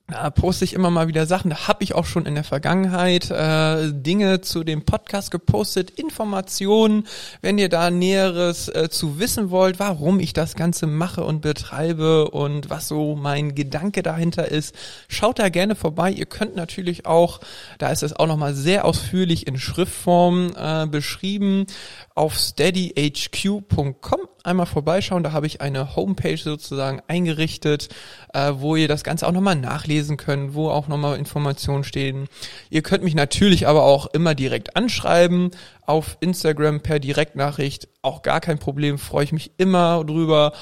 [0.08, 1.50] Da poste ich immer mal wieder Sachen.
[1.50, 7.08] Da habe ich auch schon in der Vergangenheit äh, Dinge zu dem Podcast gepostet, Informationen,
[7.42, 12.30] wenn ihr da Näheres äh, zu wissen wollt, warum ich das Ganze mache und betreibe
[12.32, 14.76] und was so mein Gedanke dahinter ist.
[15.08, 16.12] Schaut da gerne vorbei.
[16.12, 17.40] Ihr könnt natürlich auch,
[17.78, 21.66] da ist es auch nochmal sehr ausführlich in Schriftform äh, beschrieben,
[22.16, 25.24] auf steadyhq.com einmal vorbeischauen.
[25.24, 27.90] Da habe ich eine Homepage sozusagen eingerichtet,
[28.34, 32.28] äh, wo ihr das Ganze auch nochmal nachlesen könnt, wo auch nochmal Informationen stehen.
[32.70, 35.52] Ihr könnt mich natürlich aber auch immer direkt anschreiben
[35.86, 37.88] auf Instagram per Direktnachricht.
[38.02, 40.54] Auch gar kein Problem, freue ich mich immer drüber.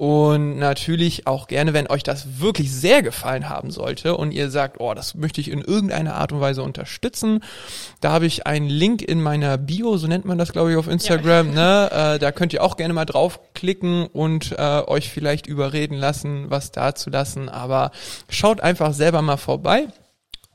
[0.00, 4.80] Und natürlich auch gerne, wenn euch das wirklich sehr gefallen haben sollte und ihr sagt,
[4.80, 7.44] oh, das möchte ich in irgendeiner Art und Weise unterstützen.
[8.00, 10.88] Da habe ich einen Link in meiner Bio, so nennt man das, glaube ich, auf
[10.88, 11.50] Instagram.
[11.52, 11.90] Ne?
[11.92, 16.72] Äh, da könnt ihr auch gerne mal draufklicken und äh, euch vielleicht überreden lassen, was
[16.72, 17.50] da zu lassen.
[17.50, 17.90] Aber
[18.30, 19.88] schaut einfach selber mal vorbei.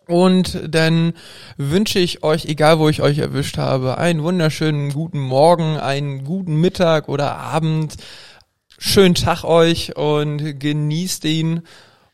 [0.08, 1.14] Und dann
[1.58, 6.56] wünsche ich euch, egal wo ich euch erwischt habe, einen wunderschönen guten Morgen, einen guten
[6.56, 7.96] Mittag oder Abend.
[8.78, 11.62] Schönen Tag euch und genießt ihn.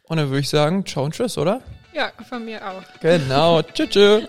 [0.03, 1.61] Und dann würde ich sagen, ciao und tschüss, oder?
[1.93, 2.83] Ja, von mir auch.
[3.01, 3.61] Genau.
[3.61, 3.89] tschüss.
[3.89, 4.23] tschüss.